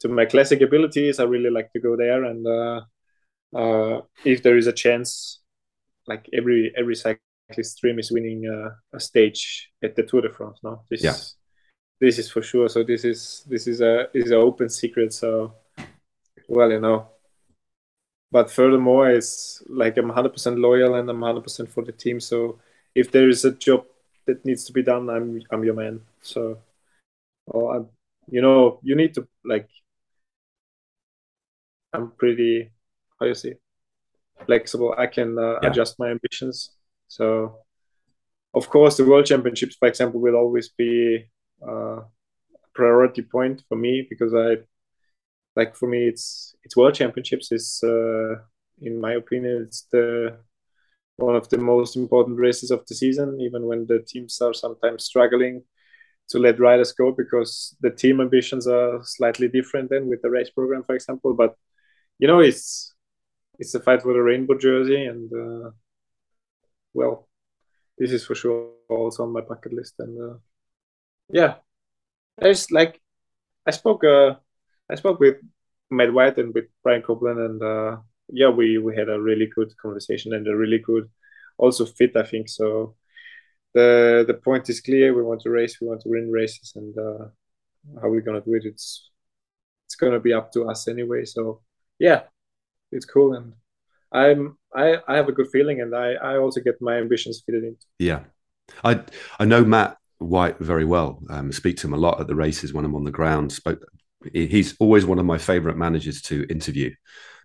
to 0.00 0.08
my 0.08 0.26
classic 0.26 0.60
abilities. 0.60 1.20
I 1.20 1.24
really 1.24 1.50
like 1.50 1.72
to 1.72 1.80
go 1.80 1.96
there, 1.96 2.24
and 2.24 2.46
uh, 2.46 2.80
uh, 3.56 4.00
if 4.24 4.42
there 4.42 4.58
is 4.58 4.66
a 4.66 4.72
chance, 4.72 5.40
like 6.06 6.28
every 6.32 6.72
every 6.76 6.96
cyclist 6.96 7.80
dream 7.80 7.98
is 7.98 8.10
winning 8.10 8.46
uh, 8.46 8.70
a 8.92 9.00
stage 9.00 9.70
at 9.82 9.94
the 9.94 10.02
Tour 10.02 10.22
de 10.22 10.30
France. 10.30 10.58
No, 10.64 10.82
this 10.90 11.04
yeah. 11.04 11.16
this 12.00 12.18
is 12.18 12.30
for 12.30 12.42
sure. 12.42 12.68
So 12.68 12.82
this 12.82 13.04
is 13.04 13.44
this 13.48 13.68
is 13.68 13.80
a 13.80 14.08
is 14.14 14.30
an 14.32 14.38
open 14.38 14.68
secret. 14.68 15.12
So 15.12 15.54
well, 16.48 16.72
you 16.72 16.80
know, 16.80 17.08
but 18.32 18.50
furthermore, 18.50 19.10
it's 19.10 19.62
like 19.68 19.96
I'm 19.96 20.10
100% 20.10 20.58
loyal 20.58 20.94
and 20.94 21.08
I'm 21.10 21.20
100% 21.20 21.68
for 21.68 21.84
the 21.84 21.92
team. 21.92 22.20
So 22.20 22.58
if 22.94 23.10
there 23.10 23.28
is 23.28 23.44
a 23.44 23.52
job 23.52 23.84
that 24.26 24.44
needs 24.44 24.64
to 24.64 24.72
be 24.72 24.82
done, 24.82 25.08
I'm 25.10 25.42
I'm 25.50 25.64
your 25.64 25.74
man. 25.74 26.00
So, 26.22 26.58
or 27.46 27.76
I'm, 27.76 27.88
you 28.28 28.40
know, 28.40 28.78
you 28.82 28.94
need 28.94 29.14
to 29.14 29.26
like. 29.44 29.68
I'm 31.92 32.12
pretty, 32.12 32.70
how 33.18 33.26
you 33.26 33.34
say, 33.34 33.54
flexible. 34.46 34.94
I 34.96 35.06
can 35.08 35.36
uh, 35.36 35.58
yeah. 35.60 35.70
adjust 35.70 35.98
my 35.98 36.10
ambitions. 36.10 36.70
So, 37.08 37.56
of 38.54 38.68
course, 38.68 38.96
the 38.96 39.04
World 39.04 39.26
Championships, 39.26 39.74
for 39.74 39.88
example, 39.88 40.20
will 40.20 40.36
always 40.36 40.68
be 40.68 41.26
uh, 41.66 41.96
a 41.96 42.68
priority 42.74 43.22
point 43.22 43.64
for 43.68 43.76
me 43.76 44.06
because 44.08 44.32
I, 44.34 44.58
like, 45.56 45.76
for 45.76 45.88
me, 45.88 46.06
it's 46.06 46.54
it's 46.62 46.76
World 46.76 46.94
Championships. 46.94 47.52
Is 47.52 47.80
uh, 47.84 48.36
in 48.80 49.00
my 49.00 49.14
opinion, 49.14 49.64
it's 49.66 49.86
the 49.92 50.38
one 51.16 51.36
of 51.36 51.48
the 51.50 51.58
most 51.58 51.96
important 51.96 52.38
races 52.38 52.70
of 52.70 52.84
the 52.86 52.94
season, 52.94 53.40
even 53.40 53.66
when 53.66 53.86
the 53.86 54.00
teams 54.00 54.40
are 54.40 54.54
sometimes 54.54 55.04
struggling 55.04 55.62
to 56.30 56.38
let 56.38 56.60
riders 56.60 56.92
go 56.92 57.12
because 57.12 57.76
the 57.80 57.90
team 57.90 58.20
ambitions 58.20 58.66
are 58.66 59.00
slightly 59.04 59.48
different 59.48 59.90
than 59.90 60.08
with 60.08 60.22
the 60.22 60.30
race 60.30 60.50
program, 60.50 60.82
for 60.84 60.94
example. 60.94 61.34
But 61.34 61.56
you 62.18 62.28
know, 62.28 62.40
it's 62.40 62.94
it's 63.58 63.74
a 63.74 63.80
fight 63.80 64.02
for 64.02 64.12
the 64.12 64.22
rainbow 64.22 64.56
jersey, 64.56 65.04
and 65.04 65.30
uh, 65.32 65.70
well, 66.94 67.28
this 67.98 68.12
is 68.12 68.24
for 68.24 68.34
sure 68.34 68.70
also 68.88 69.24
on 69.24 69.32
my 69.32 69.40
bucket 69.42 69.72
list. 69.72 69.94
And 69.98 70.32
uh, 70.32 70.36
yeah, 71.28 71.56
there's 72.38 72.70
like 72.70 73.00
I 73.66 73.72
spoke 73.72 74.04
uh, 74.04 74.34
I 74.90 74.96
spoke 74.96 75.20
with 75.20 75.36
Matt 75.90 76.12
White 76.12 76.38
and 76.38 76.54
with 76.54 76.66
Brent 76.82 77.04
Copeland, 77.04 77.38
and 77.38 77.62
uh, 77.62 77.96
yeah, 78.28 78.48
we 78.48 78.78
we 78.78 78.96
had 78.96 79.08
a 79.08 79.20
really 79.20 79.46
good 79.46 79.76
conversation 79.76 80.34
and 80.34 80.46
a 80.46 80.56
really 80.56 80.78
good 80.78 81.08
also 81.58 81.84
fit. 81.84 82.16
I 82.16 82.24
think 82.24 82.48
so. 82.48 82.96
The 83.74 84.24
the 84.26 84.34
point 84.34 84.68
is 84.68 84.80
clear. 84.80 85.14
We 85.14 85.22
want 85.22 85.42
to 85.42 85.50
race. 85.50 85.78
We 85.80 85.86
want 85.86 86.00
to 86.02 86.08
win 86.08 86.30
races, 86.30 86.72
and 86.74 86.96
uh, 86.98 87.26
how 88.00 88.08
we're 88.08 88.20
gonna 88.20 88.40
do 88.40 88.54
it, 88.54 88.64
it's 88.64 89.10
it's 89.86 89.96
gonna 89.96 90.20
be 90.20 90.32
up 90.32 90.52
to 90.52 90.68
us 90.68 90.88
anyway. 90.88 91.24
So 91.24 91.62
yeah, 91.98 92.22
it's 92.90 93.06
cool, 93.06 93.34
and 93.34 93.52
I'm 94.12 94.58
I 94.74 94.96
I 95.06 95.16
have 95.16 95.28
a 95.28 95.32
good 95.32 95.50
feeling, 95.52 95.80
and 95.80 95.94
I 95.94 96.14
I 96.14 96.38
also 96.38 96.60
get 96.60 96.80
my 96.80 96.96
ambitions 96.96 97.42
fitted 97.44 97.64
in. 97.64 97.76
Yeah, 97.98 98.24
I 98.82 99.02
I 99.38 99.44
know 99.44 99.64
Matt 99.64 99.98
White 100.18 100.58
very 100.58 100.84
well. 100.84 101.22
Um, 101.30 101.52
speak 101.52 101.76
to 101.78 101.86
him 101.86 101.94
a 101.94 101.98
lot 101.98 102.20
at 102.20 102.26
the 102.26 102.34
races 102.34 102.72
when 102.72 102.84
I'm 102.84 102.96
on 102.96 103.04
the 103.04 103.10
ground. 103.10 103.52
Spoke. 103.52 103.84
He's 104.32 104.76
always 104.78 105.06
one 105.06 105.18
of 105.18 105.24
my 105.24 105.38
favorite 105.38 105.76
managers 105.76 106.20
to 106.22 106.46
interview 106.50 106.94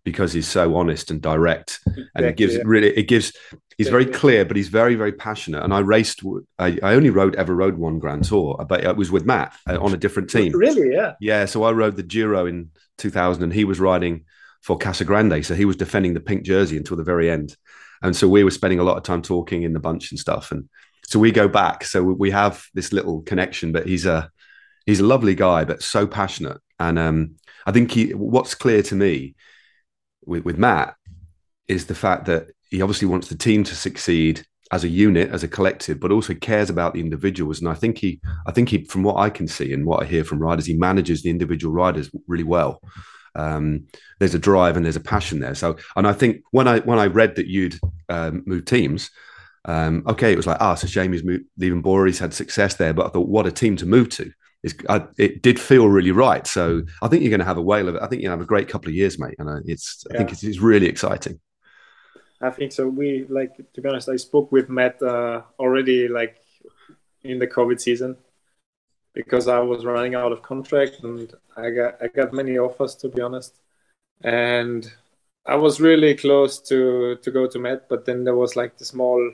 because 0.06 0.32
he's 0.32 0.48
so 0.48 0.76
honest 0.76 1.12
and 1.12 1.22
direct. 1.22 1.80
And 2.16 2.26
it 2.26 2.38
gives 2.38 2.54
yeah. 2.54 2.62
really 2.64 2.96
it 2.96 3.10
gives 3.10 3.34
he's 3.78 3.90
very 3.90 4.06
clear 4.06 4.46
but 4.46 4.56
he's 4.56 4.70
very 4.70 4.96
very 4.96 5.12
passionate. 5.12 5.64
And 5.64 5.74
i 5.74 5.80
raced 5.80 6.22
i, 6.60 6.78
I 6.82 6.94
only 6.94 7.10
rode 7.10 7.36
ever 7.36 7.54
rode 7.54 7.78
one 7.78 8.00
grand 8.00 8.24
tour 8.24 8.64
but 8.70 8.86
it 8.86 8.96
was 8.96 9.12
with 9.12 9.26
matt 9.26 9.54
uh, 9.68 9.78
on 9.82 9.94
a 9.94 9.98
different 9.98 10.30
team. 10.30 10.54
Really? 10.54 10.94
Yeah. 10.94 11.14
Yeah 11.20 11.46
so 11.46 11.64
i 11.64 11.72
rode 11.72 11.98
the 11.98 12.04
giro 12.04 12.46
in 12.46 12.70
2000 13.00 13.44
and 13.44 13.52
he 13.52 13.66
was 13.66 13.80
riding 13.80 14.24
for 14.62 14.78
casagrande 14.78 15.44
so 15.44 15.56
he 15.56 15.66
was 15.66 15.76
defending 15.76 16.14
the 16.14 16.22
pink 16.22 16.44
jersey 16.44 16.78
until 16.78 16.96
the 16.96 17.04
very 17.04 17.30
end. 17.30 17.58
And 18.02 18.16
so 18.16 18.28
we 18.28 18.44
were 18.44 18.52
spending 18.52 18.80
a 18.80 18.84
lot 18.84 18.98
of 18.98 19.04
time 19.04 19.24
talking 19.24 19.64
in 19.64 19.74
the 19.74 19.80
bunch 19.80 20.12
and 20.12 20.20
stuff. 20.20 20.52
And 20.52 20.70
so 21.08 21.18
we 21.18 21.32
go 21.32 21.48
back. 21.48 21.84
So 21.84 22.04
we 22.04 22.30
have 22.32 22.64
this 22.76 22.94
little 22.94 23.22
connection 23.24 23.72
but 23.72 23.88
he's 23.88 24.06
a 24.06 24.30
he's 24.86 25.00
a 25.00 25.06
lovely 25.06 25.36
guy 25.36 25.63
but 25.63 25.82
so 25.82 26.06
passionate 26.08 26.60
and 26.80 27.00
um, 27.00 27.36
i 27.65 27.71
think 27.71 27.91
he 27.91 28.13
what's 28.13 28.56
clear 28.56 28.82
to 28.82 28.95
me 28.95 29.36
with, 30.26 30.43
with 30.43 30.58
Matt 30.58 30.95
is 31.67 31.86
the 31.86 31.95
fact 31.95 32.26
that 32.26 32.48
he 32.69 32.82
obviously 32.82 33.08
wants 33.08 33.28
the 33.28 33.38
team 33.38 33.63
to 33.63 33.76
succeed 33.76 34.45
as 34.71 34.84
a 34.84 34.89
unit, 34.89 35.30
as 35.30 35.43
a 35.43 35.48
collective, 35.48 36.00
but 36.00 36.12
also 36.12 36.34
cares 36.34 36.69
about 36.69 36.93
the 36.93 37.00
individuals. 37.00 37.60
And 37.60 37.69
I 37.69 37.76
think 37.76 38.00
he, 38.00 38.19
I 38.48 38.52
think 38.52 38.69
he, 38.69 38.84
from 38.86 39.04
what 39.04 39.17
I 39.17 39.30
can 39.30 39.48
see 39.48 39.71
and 39.74 39.86
what 39.86 40.02
I 40.02 40.06
hear 40.06 40.24
from 40.24 40.39
riders, 40.39 40.65
he 40.65 40.76
manages 40.76 41.21
the 41.21 41.30
individual 41.30 41.74
riders 41.74 42.10
really 42.28 42.43
well. 42.43 42.82
Um, 43.36 43.88
there's 44.19 44.34
a 44.34 44.39
drive 44.39 44.76
and 44.76 44.86
there's 44.86 44.95
a 44.95 45.02
passion 45.02 45.39
there. 45.39 45.56
So, 45.56 45.78
and 45.95 46.08
I 46.08 46.13
think 46.13 46.41
when 46.52 46.67
I 46.67 46.80
when 46.80 47.00
I 47.00 47.08
read 47.08 47.36
that 47.36 47.48
you'd 47.48 47.78
um, 48.10 48.63
teams, 48.65 49.12
um, 49.65 50.04
okay, 50.08 50.32
it 50.32 50.38
was 50.38 50.48
like, 50.48 50.58
ah, 50.62 50.71
oh, 50.71 50.76
so 50.76 50.88
shame 50.88 51.12
he's 51.12 51.24
moved, 51.24 51.45
leaving 51.58 51.82
Bora. 51.82 52.08
He's 52.08 52.19
had 52.19 52.34
success 52.34 52.76
there, 52.76 52.93
but 52.93 53.06
I 53.06 53.10
thought, 53.10 53.28
what 53.28 53.45
a 53.45 53.52
team 53.52 53.76
to 53.78 53.86
move 53.86 54.10
to 54.10 54.32
I, 54.89 55.06
it 55.17 55.41
did 55.41 55.60
feel 55.60 55.88
really 55.88 56.12
right. 56.12 56.45
So 56.47 56.82
I 57.01 57.08
think 57.08 57.21
you're 57.21 57.30
going 57.30 57.39
to 57.39 57.45
have 57.45 57.58
a 57.58 57.62
whale 57.62 57.88
of 57.88 57.95
it. 57.95 58.01
I 58.01 58.08
think 58.08 58.21
you 58.21 58.30
have 58.30 58.41
a 58.41 58.45
great 58.45 58.67
couple 58.67 58.89
of 58.89 58.95
years, 58.95 59.19
mate. 59.19 59.36
And 59.38 59.67
it's, 59.69 60.06
I 60.12 60.17
think 60.17 60.32
it's, 60.32 60.43
it's, 60.43 60.60
really 60.60 60.88
exciting. 60.88 61.39
I 62.41 62.49
think 62.49 62.71
so. 62.71 62.88
We 62.88 63.25
like 63.30 63.56
to 63.73 63.82
be 63.82 63.89
honest. 63.89 64.10
I 64.10 64.15
spoke 64.17 64.51
with 64.51 64.69
Matt 64.69 65.01
uh, 65.01 65.41
already, 65.60 66.08
like 66.08 66.38
in 67.23 67.39
the 67.39 67.47
COVID 67.47 67.80
season, 67.80 68.17
because 69.13 69.47
I 69.47 69.60
was 69.60 69.86
running 69.86 70.15
out 70.15 70.32
of 70.32 70.41
contract 70.41 70.99
and 71.04 71.34
I 71.56 71.69
got 71.69 72.01
I 72.01 72.08
got 72.08 72.34
many 72.34 72.58
offers 72.58 72.95
to 72.95 73.10
be 73.10 73.21
honest, 73.21 73.56
and 74.21 74.91
I 75.45 75.56
was 75.56 75.80
really 75.80 76.15
close 76.15 76.60
to 76.69 77.15
to 77.15 77.32
go 77.32 77.47
to 77.47 77.60
Matt, 77.60 77.88
but 77.88 78.06
then 78.06 78.23
there 78.23 78.36
was 78.36 78.56
like 78.56 78.78
the 78.78 78.86
small. 78.86 79.32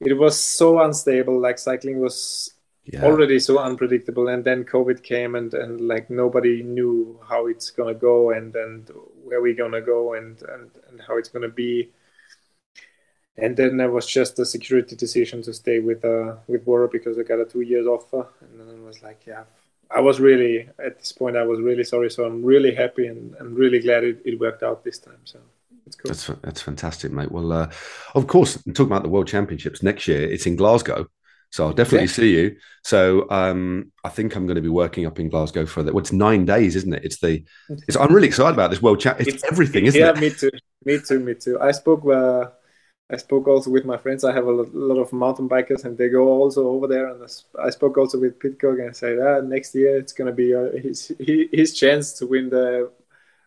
It 0.00 0.14
was 0.14 0.38
so 0.40 0.80
unstable. 0.80 1.38
Like 1.38 1.58
cycling 1.58 2.00
was 2.00 2.54
yeah. 2.92 3.04
already 3.04 3.38
so 3.38 3.58
unpredictable 3.58 4.28
and 4.28 4.44
then 4.44 4.64
covid 4.64 5.02
came 5.02 5.34
and 5.34 5.54
and 5.54 5.80
like 5.80 6.10
nobody 6.10 6.62
knew 6.62 7.18
how 7.28 7.46
it's 7.46 7.70
gonna 7.70 7.94
go 7.94 8.30
and 8.30 8.54
and 8.56 8.90
where 9.24 9.40
we're 9.40 9.54
gonna 9.54 9.80
go 9.80 10.14
and 10.14 10.42
and, 10.42 10.70
and 10.88 11.00
how 11.06 11.16
it's 11.16 11.28
gonna 11.28 11.48
be 11.48 11.90
and 13.36 13.56
then 13.56 13.76
there 13.76 13.90
was 13.90 14.06
just 14.06 14.38
a 14.38 14.44
security 14.44 14.96
decision 14.96 15.42
to 15.42 15.52
stay 15.52 15.78
with 15.78 16.04
uh 16.04 16.36
with 16.46 16.64
Bora 16.64 16.88
because 16.88 17.18
I 17.18 17.22
got 17.22 17.40
a 17.40 17.44
two 17.44 17.62
years 17.62 17.86
offer 17.86 18.26
and 18.40 18.60
then 18.60 18.68
it 18.68 18.82
was 18.82 19.02
like 19.02 19.22
yeah 19.26 19.44
I 19.90 20.00
was 20.00 20.20
really 20.20 20.68
at 20.78 20.98
this 20.98 21.12
point 21.12 21.36
I 21.36 21.44
was 21.44 21.60
really 21.60 21.84
sorry 21.84 22.10
so 22.10 22.24
I'm 22.24 22.44
really 22.44 22.74
happy 22.74 23.06
and 23.06 23.34
I'm 23.40 23.54
really 23.54 23.80
glad 23.80 24.04
it, 24.04 24.20
it 24.24 24.40
worked 24.40 24.62
out 24.62 24.84
this 24.84 24.98
time 24.98 25.20
so 25.24 25.38
it's 25.86 25.96
Cool. 25.96 26.10
That's 26.10 26.26
that's 26.42 26.62
fantastic, 26.62 27.10
mate. 27.10 27.32
Well, 27.32 27.50
uh, 27.50 27.68
of 28.14 28.28
course, 28.28 28.62
talking 28.74 28.86
about 28.86 29.02
the 29.02 29.08
World 29.08 29.26
Championships 29.26 29.82
next 29.82 30.06
year, 30.06 30.22
it's 30.22 30.46
in 30.46 30.54
Glasgow. 30.54 31.08
So 31.50 31.66
I'll 31.66 31.72
definitely 31.72 32.06
yeah. 32.06 32.12
see 32.12 32.30
you. 32.30 32.56
So 32.84 33.28
um, 33.30 33.90
I 34.04 34.08
think 34.08 34.36
I'm 34.36 34.46
going 34.46 34.56
to 34.56 34.62
be 34.62 34.68
working 34.68 35.04
up 35.04 35.18
in 35.18 35.28
Glasgow 35.28 35.66
for 35.66 35.82
that. 35.82 35.92
Well, 35.92 36.00
it's 36.00 36.12
nine 36.12 36.44
days, 36.44 36.76
isn't 36.76 36.92
it? 36.92 37.04
It's 37.04 37.18
the. 37.18 37.44
It's, 37.88 37.96
I'm 37.96 38.14
really 38.14 38.28
excited 38.28 38.54
about 38.54 38.70
this 38.70 38.80
world 38.80 39.00
chat. 39.00 39.20
It's, 39.20 39.28
it's 39.28 39.44
everything, 39.44 39.86
isn't 39.86 40.00
yeah, 40.00 40.10
it? 40.10 40.14
Yeah, 40.14 40.20
me 40.20 40.30
too. 40.30 40.50
Me 40.84 40.98
too. 41.00 41.20
Me 41.20 41.34
too. 41.34 41.60
I 41.60 41.72
spoke. 41.72 42.06
Uh, 42.06 42.50
I 43.12 43.16
spoke 43.16 43.48
also 43.48 43.70
with 43.70 43.84
my 43.84 43.96
friends. 43.96 44.22
I 44.22 44.32
have 44.32 44.46
a 44.46 44.52
lot 44.52 45.00
of 45.00 45.12
mountain 45.12 45.48
bikers, 45.48 45.84
and 45.84 45.98
they 45.98 46.08
go 46.08 46.28
also 46.28 46.68
over 46.68 46.86
there. 46.86 47.08
And 47.08 47.22
I 47.60 47.70
spoke 47.70 47.98
also 47.98 48.20
with 48.20 48.38
Pidcock 48.38 48.78
and 48.78 48.90
I 48.90 48.92
said, 48.92 49.18
ah, 49.18 49.40
next 49.40 49.74
year 49.74 49.98
it's 49.98 50.12
going 50.12 50.26
to 50.28 50.32
be 50.32 50.54
uh, 50.54 50.70
his 50.80 51.12
his 51.18 51.74
chance 51.74 52.12
to 52.14 52.26
win 52.26 52.50
the 52.50 52.90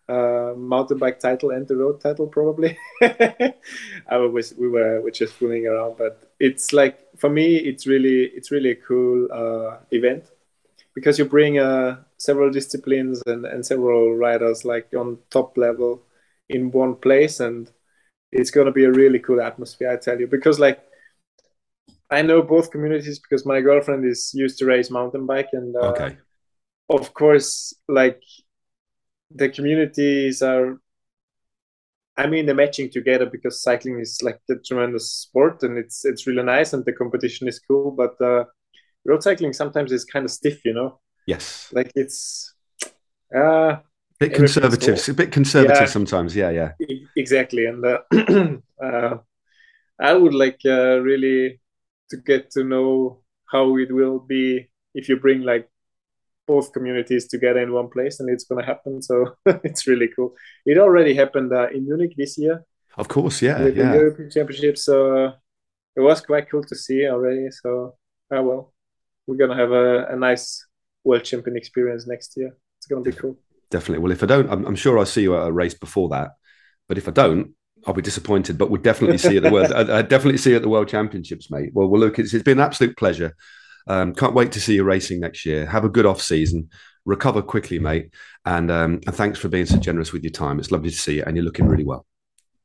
uh, 0.09 0.53
mountain 0.57 0.97
bike 0.97 1.19
title 1.19 1.51
and 1.51 1.65
the 1.65 1.77
road 1.77 2.01
title 2.01 2.27
probably. 2.27 2.77
I 3.01 4.17
was 4.17 4.53
we 4.55 4.67
were 4.67 4.99
we're 5.01 5.11
just 5.11 5.33
fooling 5.35 5.65
around, 5.65 5.97
but 5.97 6.33
it's 6.39 6.73
like 6.73 6.99
for 7.17 7.29
me 7.29 7.57
it's 7.57 7.85
really 7.87 8.25
it's 8.25 8.51
really 8.51 8.71
a 8.71 8.75
cool 8.75 9.27
uh, 9.31 9.77
event 9.91 10.25
because 10.95 11.17
you 11.17 11.25
bring 11.25 11.59
uh, 11.59 11.97
several 12.17 12.51
disciplines 12.51 13.21
and, 13.25 13.45
and 13.45 13.65
several 13.65 14.15
riders 14.15 14.65
like 14.65 14.87
on 14.97 15.17
top 15.29 15.57
level 15.57 16.01
in 16.49 16.71
one 16.71 16.95
place 16.95 17.39
and 17.39 17.71
it's 18.31 18.51
going 18.51 18.65
to 18.65 18.71
be 18.71 18.85
a 18.85 18.91
really 18.91 19.19
cool 19.19 19.41
atmosphere 19.41 19.91
i 19.91 19.97
tell 19.97 20.19
you. 20.19 20.27
Because 20.27 20.59
like 20.59 20.83
i 22.09 22.21
know 22.21 22.41
both 22.41 22.71
communities 22.71 23.19
because 23.19 23.45
my 23.45 23.61
girlfriend 23.61 24.05
is 24.05 24.31
used 24.33 24.57
to 24.57 24.65
race 24.65 24.89
mountain 24.89 25.25
bike 25.25 25.49
and 25.53 25.75
uh, 25.75 25.91
okay. 25.91 26.17
of 26.89 27.13
course 27.13 27.73
like 27.87 28.21
the 29.35 29.49
communities 29.49 30.41
are 30.41 30.79
I 32.17 32.27
mean 32.27 32.45
the 32.45 32.53
matching 32.53 32.89
together 32.91 33.25
because 33.25 33.61
cycling 33.61 33.99
is 33.99 34.21
like 34.21 34.39
a 34.49 34.55
tremendous 34.55 35.11
sport 35.11 35.63
and 35.63 35.77
it's 35.77 36.05
it's 36.05 36.27
really 36.27 36.43
nice 36.43 36.73
and 36.73 36.85
the 36.85 36.93
competition 36.93 37.47
is 37.47 37.59
cool 37.59 37.91
but 37.91 38.19
uh, 38.21 38.45
road 39.05 39.23
cycling 39.23 39.53
sometimes 39.53 39.91
is 39.91 40.05
kind 40.05 40.25
of 40.25 40.31
stiff 40.31 40.63
you 40.63 40.73
know? 40.73 40.99
Yes. 41.25 41.69
Like 41.73 41.91
it's 41.95 42.53
uh 43.35 43.77
a 43.77 43.81
bit 44.19 44.33
conservative 44.35 45.09
a 45.09 45.13
bit 45.13 45.31
conservative 45.31 45.77
yeah, 45.81 45.85
sometimes 45.85 46.35
yeah 46.35 46.49
yeah. 46.51 46.71
Exactly 47.17 47.65
and 47.65 47.83
uh, 47.83 47.99
uh, 48.83 49.17
I 49.99 50.13
would 50.13 50.33
like 50.33 50.59
uh, 50.65 50.99
really 50.99 51.61
to 52.09 52.17
get 52.17 52.51
to 52.51 52.63
know 52.63 53.21
how 53.51 53.77
it 53.77 53.91
will 53.91 54.19
be 54.19 54.69
if 54.93 55.09
you 55.09 55.17
bring 55.17 55.41
like 55.41 55.69
both 56.47 56.73
communities 56.73 57.27
together 57.27 57.59
in 57.59 57.71
one 57.71 57.89
place 57.89 58.19
and 58.19 58.29
it's 58.29 58.43
going 58.43 58.59
to 58.59 58.65
happen 58.65 59.01
so 59.01 59.33
it's 59.63 59.87
really 59.87 60.09
cool 60.15 60.33
it 60.65 60.77
already 60.77 61.13
happened 61.13 61.51
uh, 61.53 61.67
in 61.69 61.85
munich 61.85 62.13
this 62.17 62.37
year 62.37 62.63
of 62.97 63.07
course 63.07 63.41
yeah 63.41 63.61
with 63.63 63.77
yeah. 63.77 63.91
the 63.91 63.97
european 63.97 64.29
championship 64.29 64.77
so 64.77 65.25
uh, 65.25 65.33
it 65.95 66.01
was 66.01 66.21
quite 66.21 66.49
cool 66.49 66.63
to 66.63 66.75
see 66.75 67.07
already 67.07 67.49
so 67.49 67.95
oh 68.31 68.41
well 68.41 68.73
we're 69.25 69.37
going 69.37 69.49
to 69.49 69.55
have 69.55 69.71
a, 69.71 70.05
a, 70.07 70.15
nice 70.17 70.65
world 71.05 71.23
champion 71.23 71.55
experience 71.55 72.05
next 72.07 72.35
year 72.35 72.55
it's 72.77 72.87
going 72.87 73.03
to 73.03 73.09
be 73.09 73.15
cool 73.15 73.37
definitely 73.71 73.99
well 73.99 74.11
if 74.11 74.21
i 74.21 74.25
don't 74.25 74.49
i'm, 74.49 74.65
I'm 74.65 74.75
sure 74.75 74.99
i'll 74.99 75.05
see 75.05 75.21
you 75.21 75.37
at 75.37 75.47
a 75.47 75.51
race 75.51 75.73
before 75.73 76.09
that 76.09 76.31
but 76.87 76.97
if 76.97 77.07
I 77.07 77.11
don't, 77.11 77.53
I'll 77.85 77.93
be 77.93 78.01
disappointed. 78.01 78.57
But 78.57 78.69
we'll 78.69 78.81
definitely 78.81 79.17
see 79.17 79.37
at 79.37 79.43
the 79.43 79.51
world. 79.51 79.71
I, 79.75 79.99
I 79.99 80.01
definitely 80.01 80.37
see 80.37 80.55
at 80.55 80.61
the 80.61 80.69
World 80.69 80.87
Championships, 80.87 81.49
mate. 81.49 81.71
Well, 81.73 81.87
well, 81.87 81.99
look, 81.99 82.19
it's, 82.19 82.33
it's 82.33 82.43
been 82.43 82.59
an 82.59 82.65
absolute 82.65 82.97
pleasure. 82.97 83.35
Um, 83.87 84.13
can't 84.13 84.33
wait 84.33 84.51
to 84.53 84.61
see 84.61 84.75
you 84.75 84.83
racing 84.83 85.19
next 85.19 85.45
year. 85.45 85.65
Have 85.65 85.83
a 85.85 85.89
good 85.89 86.05
off 86.05 86.21
season. 86.21 86.69
Recover 87.05 87.41
quickly, 87.41 87.79
mate. 87.79 88.13
And 88.45 88.71
um, 88.71 89.01
and 89.05 89.15
thanks 89.15 89.39
for 89.39 89.49
being 89.49 89.65
so 89.65 89.77
generous 89.77 90.13
with 90.13 90.23
your 90.23 90.31
time. 90.31 90.59
It's 90.59 90.71
lovely 90.71 90.89
to 90.89 90.95
see 90.95 91.15
you, 91.17 91.23
and 91.25 91.35
you're 91.35 91.45
looking 91.45 91.67
really 91.67 91.83
well. 91.83 92.05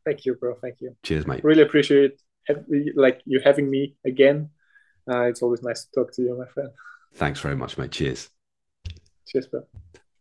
Thank 0.05 0.25
you, 0.25 0.35
bro. 0.35 0.55
Thank 0.63 0.81
you. 0.81 0.97
Cheers, 1.03 1.27
mate. 1.27 1.45
Really 1.45 1.63
appreciate 1.63 2.13
it. 2.49 2.97
like 2.97 3.21
you 3.25 3.41
having 3.45 3.71
me 3.71 3.95
again. 4.07 4.51
Uh, 5.11 5.23
it's 5.23 5.43
always 5.43 5.63
nice 5.63 5.85
to 5.85 5.91
talk 5.95 6.13
to 6.15 6.23
you, 6.23 6.39
my 6.39 6.47
friend. 6.47 6.71
Thanks 7.15 7.41
very 7.41 7.57
much, 7.57 7.79
mate. 7.79 7.91
Cheers. 7.91 8.29
Cheers, 9.27 9.47
bro. 9.47 9.63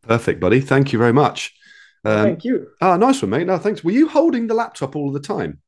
Perfect, 0.01 0.39
buddy. 0.39 0.61
Thank 0.61 0.93
you 0.93 0.99
very 0.99 1.13
much. 1.13 1.53
Um, 2.05 2.23
Thank 2.23 2.45
you. 2.45 2.67
Ah, 2.81 2.95
nice 2.97 3.21
one, 3.21 3.31
mate. 3.31 3.47
No, 3.47 3.57
thanks. 3.57 3.83
Were 3.83 3.91
you 3.91 4.07
holding 4.07 4.47
the 4.47 4.53
laptop 4.53 4.95
all 4.95 5.11
the 5.11 5.19
time? 5.19 5.59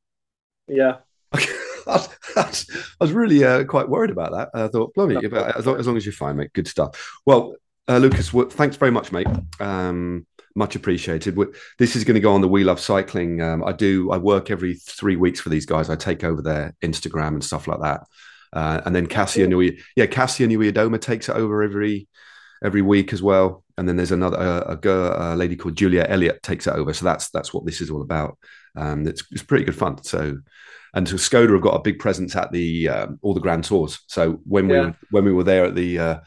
Yeah. 0.68 0.98
I, 2.36 2.52
was, 3.00 3.12
really 3.12 3.44
uh, 3.44 3.64
quite 3.64 3.88
worried 3.88 4.10
about 4.10 4.32
that. 4.32 4.50
I 4.54 4.68
thought, 4.68 4.94
bloody, 4.94 5.16
as, 5.16 5.66
long, 5.66 5.78
as 5.78 5.86
long 5.86 5.96
as 5.96 6.04
you're 6.04 6.12
fine, 6.12 6.36
mate. 6.36 6.52
Good 6.52 6.68
stuff. 6.68 7.20
Well, 7.26 7.54
uh, 7.88 7.98
Lukas, 7.98 8.30
thanks 8.52 8.76
very 8.76 8.90
much, 8.90 9.12
mate. 9.12 9.26
Um, 9.58 10.26
much 10.54 10.76
appreciated. 10.76 11.36
This 11.78 11.96
is 11.96 12.04
going 12.04 12.14
to 12.14 12.20
go 12.20 12.32
on 12.32 12.40
the 12.40 12.48
We 12.48 12.64
Love 12.64 12.80
Cycling. 12.80 13.40
Um, 13.40 13.64
I 13.64 13.72
do. 13.72 14.10
I 14.10 14.18
work 14.18 14.50
every 14.50 14.74
three 14.74 15.16
weeks 15.16 15.40
for 15.40 15.48
these 15.48 15.66
guys. 15.66 15.90
I 15.90 15.96
take 15.96 16.24
over 16.24 16.42
their 16.42 16.74
Instagram 16.82 17.28
and 17.28 17.44
stuff 17.44 17.66
like 17.66 17.80
that. 17.80 18.02
Uh, 18.52 18.80
and 18.84 18.94
then 18.94 19.06
Kasia 19.06 19.46
Nui, 19.46 19.80
yeah, 19.96 20.06
Kasia 20.06 20.46
Niewiadoma 20.46 21.00
takes 21.00 21.28
it 21.28 21.36
over 21.36 21.62
every 21.62 22.08
every 22.64 22.82
week 22.82 23.12
as 23.12 23.22
well. 23.22 23.64
And 23.78 23.88
then 23.88 23.96
there's 23.96 24.12
another 24.12 24.64
a, 24.66 24.76
girl, 24.76 25.16
a 25.16 25.36
lady 25.36 25.56
called 25.56 25.76
Julia 25.76 26.04
Elliott 26.08 26.42
takes 26.42 26.66
it 26.66 26.74
over. 26.74 26.92
So 26.92 27.04
that's 27.04 27.30
that's 27.30 27.54
what 27.54 27.64
this 27.64 27.80
is 27.80 27.90
all 27.90 28.02
about. 28.02 28.38
Um, 28.76 29.06
it's, 29.06 29.24
it's 29.30 29.42
pretty 29.42 29.64
good 29.64 29.76
fun. 29.76 30.02
So 30.02 30.38
and 30.94 31.08
so 31.08 31.16
Skoda 31.16 31.52
have 31.52 31.62
got 31.62 31.76
a 31.76 31.82
big 31.82 31.98
presence 31.98 32.34
at 32.36 32.50
the 32.52 32.88
um, 32.88 33.18
all 33.22 33.34
the 33.34 33.40
Grand 33.40 33.64
Tours. 33.64 34.00
So 34.06 34.40
when 34.44 34.68
we 34.68 34.74
yeah. 34.74 34.92
when 35.10 35.24
we 35.24 35.32
were 35.32 35.44
there 35.44 35.66
at 35.66 35.74
the 35.74 35.98
uh, 35.98 36.20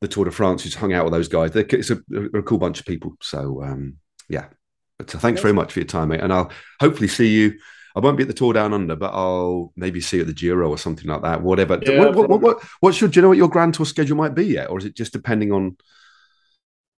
the 0.00 0.08
Tour 0.08 0.26
de 0.26 0.30
France, 0.30 0.62
just 0.62 0.76
hung 0.76 0.92
out 0.92 1.04
with 1.04 1.12
those 1.12 1.28
guys. 1.28 1.52
They're, 1.52 1.66
it's 1.68 1.90
a, 1.90 1.98
a 2.34 2.42
cool 2.42 2.58
bunch 2.58 2.80
of 2.80 2.86
people. 2.86 3.16
So 3.20 3.62
um, 3.62 3.96
yeah, 4.28 4.46
but 4.98 5.14
uh, 5.14 5.18
thanks 5.18 5.40
very 5.40 5.54
much 5.54 5.72
for 5.72 5.80
your 5.80 5.86
time, 5.86 6.08
mate. 6.08 6.20
And 6.20 6.32
I'll 6.32 6.50
hopefully 6.80 7.08
see 7.08 7.28
you. 7.28 7.58
I 7.96 8.00
won't 8.00 8.16
be 8.16 8.22
at 8.22 8.28
the 8.28 8.34
Tour 8.34 8.52
Down 8.52 8.72
Under, 8.72 8.94
but 8.94 9.12
I'll 9.12 9.72
maybe 9.74 10.00
see 10.00 10.18
you 10.18 10.22
at 10.22 10.28
the 10.28 10.32
Giro 10.34 10.68
or 10.68 10.78
something 10.78 11.08
like 11.08 11.22
that. 11.22 11.42
Whatever. 11.42 11.80
Yeah, 11.82 12.10
what, 12.10 12.28
what, 12.28 12.40
what, 12.40 12.62
what's 12.80 13.00
your? 13.00 13.10
Do 13.10 13.18
you 13.18 13.22
know 13.22 13.28
what 13.28 13.38
your 13.38 13.48
Grand 13.48 13.74
Tour 13.74 13.86
schedule 13.86 14.16
might 14.16 14.34
be 14.34 14.46
yet, 14.46 14.70
or 14.70 14.78
is 14.78 14.84
it 14.84 14.96
just 14.96 15.12
depending 15.12 15.52
on? 15.52 15.76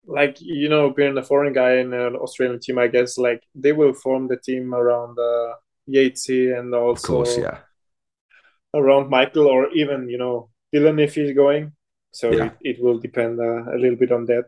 Like 0.07 0.41
you 0.41 0.69
know, 0.69 0.91
being 0.91 1.17
a 1.17 1.23
foreign 1.23 1.53
guy 1.53 1.77
in 1.77 1.93
an 1.93 2.17
Australian 2.17 2.61
team, 2.61 2.79
I 2.79 2.89
guess 2.89 3.19
like 3.19 3.43
they 3.55 3.73
will 3.73 3.93
form 3.93 4.29
the 4.29 4.37
team 4.37 4.75
around 4.75 5.19
uh, 5.19 5.55
Yatesy 5.89 6.59
and 6.59 6.75
also 6.75 6.93
of 6.93 7.03
course, 7.03 7.37
yeah. 7.37 7.59
around 8.75 9.11
Michael 9.11 9.47
or 9.47 9.71
even 9.73 10.09
you 10.09 10.19
know 10.19 10.51
Dylan 10.75 11.03
if 11.03 11.15
he's 11.15 11.35
going. 11.35 11.73
So 12.13 12.33
yeah. 12.33 12.47
it, 12.47 12.57
it 12.63 12.83
will 12.83 12.99
depend 12.99 13.39
uh, 13.39 13.73
a 13.73 13.79
little 13.79 13.97
bit 13.97 14.11
on 14.11 14.25
that. 14.27 14.47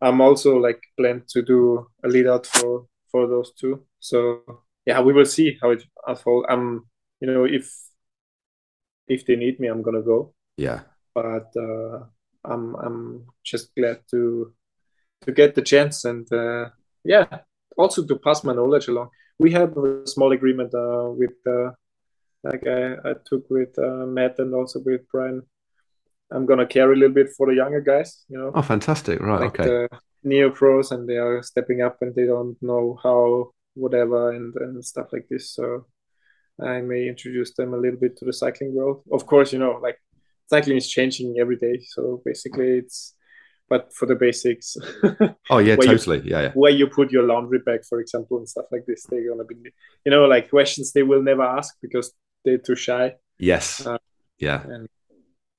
I'm 0.00 0.20
also 0.20 0.56
like 0.56 0.82
planned 0.96 1.28
to 1.28 1.42
do 1.42 1.86
a 2.02 2.08
lead 2.08 2.26
out 2.26 2.46
for 2.46 2.86
for 3.10 3.26
those 3.26 3.52
two. 3.52 3.84
So 4.00 4.40
yeah, 4.86 5.00
we 5.00 5.12
will 5.12 5.26
see 5.26 5.58
how 5.60 5.70
it 5.70 5.84
unfolds. 6.06 6.46
I'm 6.50 6.86
you 7.20 7.28
know 7.28 7.44
if 7.44 7.70
if 9.06 9.26
they 9.26 9.36
need 9.36 9.60
me, 9.60 9.68
I'm 9.68 9.82
gonna 9.82 10.02
go. 10.02 10.34
Yeah. 10.56 10.80
But 11.14 11.52
uh, 11.56 12.04
I'm 12.44 12.74
I'm 12.76 13.26
just 13.44 13.74
glad 13.74 14.00
to 14.10 14.52
to 15.24 15.32
get 15.32 15.54
the 15.54 15.62
chance 15.62 16.04
and 16.04 16.30
uh, 16.32 16.68
yeah, 17.04 17.26
also 17.76 18.04
to 18.06 18.16
pass 18.16 18.44
my 18.44 18.54
knowledge 18.54 18.88
along. 18.88 19.10
We 19.38 19.52
have 19.52 19.76
a 19.76 20.06
small 20.06 20.32
agreement 20.32 20.74
uh, 20.74 21.10
with 21.10 21.36
uh, 21.46 21.70
like 22.42 22.66
I, 22.66 22.94
I 23.10 23.14
took 23.24 23.48
with 23.50 23.78
uh, 23.78 24.06
Matt 24.06 24.38
and 24.38 24.54
also 24.54 24.80
with 24.84 25.08
Brent 25.10 25.44
I'm 26.34 26.46
gonna 26.46 26.66
carry 26.66 26.94
a 26.94 26.98
little 26.98 27.14
bit 27.14 27.30
for 27.36 27.46
the 27.46 27.54
younger 27.54 27.80
guys. 27.80 28.24
You 28.28 28.38
know. 28.38 28.52
Oh, 28.54 28.62
fantastic! 28.62 29.20
Right. 29.20 29.40
Like 29.40 29.60
okay. 29.60 29.64
The 29.64 29.88
neo 30.24 30.50
pros, 30.50 30.90
and 30.90 31.08
they 31.08 31.16
are 31.16 31.42
stepping 31.42 31.82
up, 31.82 31.98
and 32.00 32.14
they 32.14 32.26
don't 32.26 32.56
know 32.62 32.98
how 33.02 33.52
whatever 33.74 34.32
and 34.32 34.54
and 34.56 34.84
stuff 34.84 35.08
like 35.12 35.26
this. 35.28 35.54
So 35.54 35.86
I 36.60 36.80
may 36.80 37.08
introduce 37.08 37.54
them 37.54 37.74
a 37.74 37.76
little 37.76 37.98
bit 37.98 38.16
to 38.18 38.24
the 38.24 38.32
cycling 38.32 38.74
world. 38.74 39.02
Of 39.12 39.26
course, 39.26 39.52
you 39.52 39.58
know, 39.58 39.78
like 39.82 39.98
cycling 40.48 40.76
is 40.76 40.88
changing 40.88 41.36
every 41.38 41.56
day. 41.56 41.80
So 41.88 42.22
basically, 42.24 42.78
it's 42.78 43.14
but 43.68 43.92
for 43.92 44.06
the 44.06 44.14
basics. 44.14 44.76
oh 45.50 45.58
yeah, 45.58 45.76
totally. 45.76 46.18
You, 46.18 46.30
yeah, 46.30 46.42
yeah. 46.42 46.52
Where 46.54 46.72
you 46.72 46.86
put 46.86 47.10
your 47.10 47.24
laundry 47.24 47.60
bag, 47.60 47.84
for 47.88 48.00
example, 48.00 48.38
and 48.38 48.48
stuff 48.48 48.66
like 48.70 48.86
this, 48.86 49.04
they're 49.04 49.28
gonna 49.28 49.44
be, 49.44 49.56
you 50.04 50.10
know, 50.10 50.24
like 50.26 50.50
questions 50.50 50.92
they 50.92 51.02
will 51.02 51.22
never 51.22 51.42
ask 51.42 51.74
because 51.80 52.12
they're 52.44 52.58
too 52.58 52.76
shy. 52.76 53.14
Yes. 53.38 53.86
Uh, 53.86 53.98
yeah. 54.38 54.62
And 54.62 54.88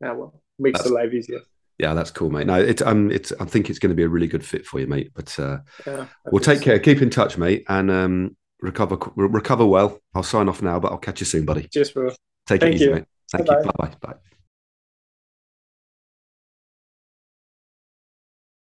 yeah, 0.02 0.14
well, 0.14 0.42
makes 0.60 0.80
that's, 0.80 0.90
the 0.90 0.96
life 0.96 1.14
easier. 1.14 1.42
Yeah, 1.78 1.94
that's 1.94 2.12
cool, 2.12 2.30
mate. 2.30 2.48
No, 2.48 2.56
it's 2.56 2.82
um, 2.82 3.12
it's 3.12 3.34
I 3.40 3.46
think 3.46 3.70
it's 3.70 3.80
going 3.80 3.90
to 3.90 3.96
be 3.96 4.04
a 4.04 4.10
really 4.10 4.28
good 4.28 4.46
fit 4.46 4.66
for 4.66 4.80
you, 4.80 4.88
mate. 4.88 5.12
But 5.14 5.38
uh, 5.40 5.58
yeah, 5.86 6.08
we'll 6.32 6.42
take 6.42 6.60
so. 6.60 6.66
care. 6.66 6.80
Keep 6.80 7.02
in 7.02 7.10
touch, 7.10 7.38
mate, 7.38 7.66
and 7.68 7.92
um, 7.92 8.38
recover 8.62 8.98
recover 9.16 9.66
well. 9.66 10.00
I'll 10.14 10.24
sign 10.24 10.48
off 10.48 10.62
now, 10.62 10.80
but 10.80 10.92
I'll 10.92 10.98
catch 10.98 11.20
you 11.20 11.26
soon, 11.26 11.46
buddy. 11.46 11.68
Cheers, 11.68 11.92
bro. 11.92 12.10
Take 12.48 12.62
Thank 12.62 12.64
it 12.64 12.76
easy, 12.76 12.86
you. 12.86 12.94
mate. 12.94 13.06
Thank 13.32 13.48
Bye-bye. 13.48 13.60
you. 13.60 13.66
Bye 13.66 13.88
bye. 13.88 13.96
Bye. 14.02 14.35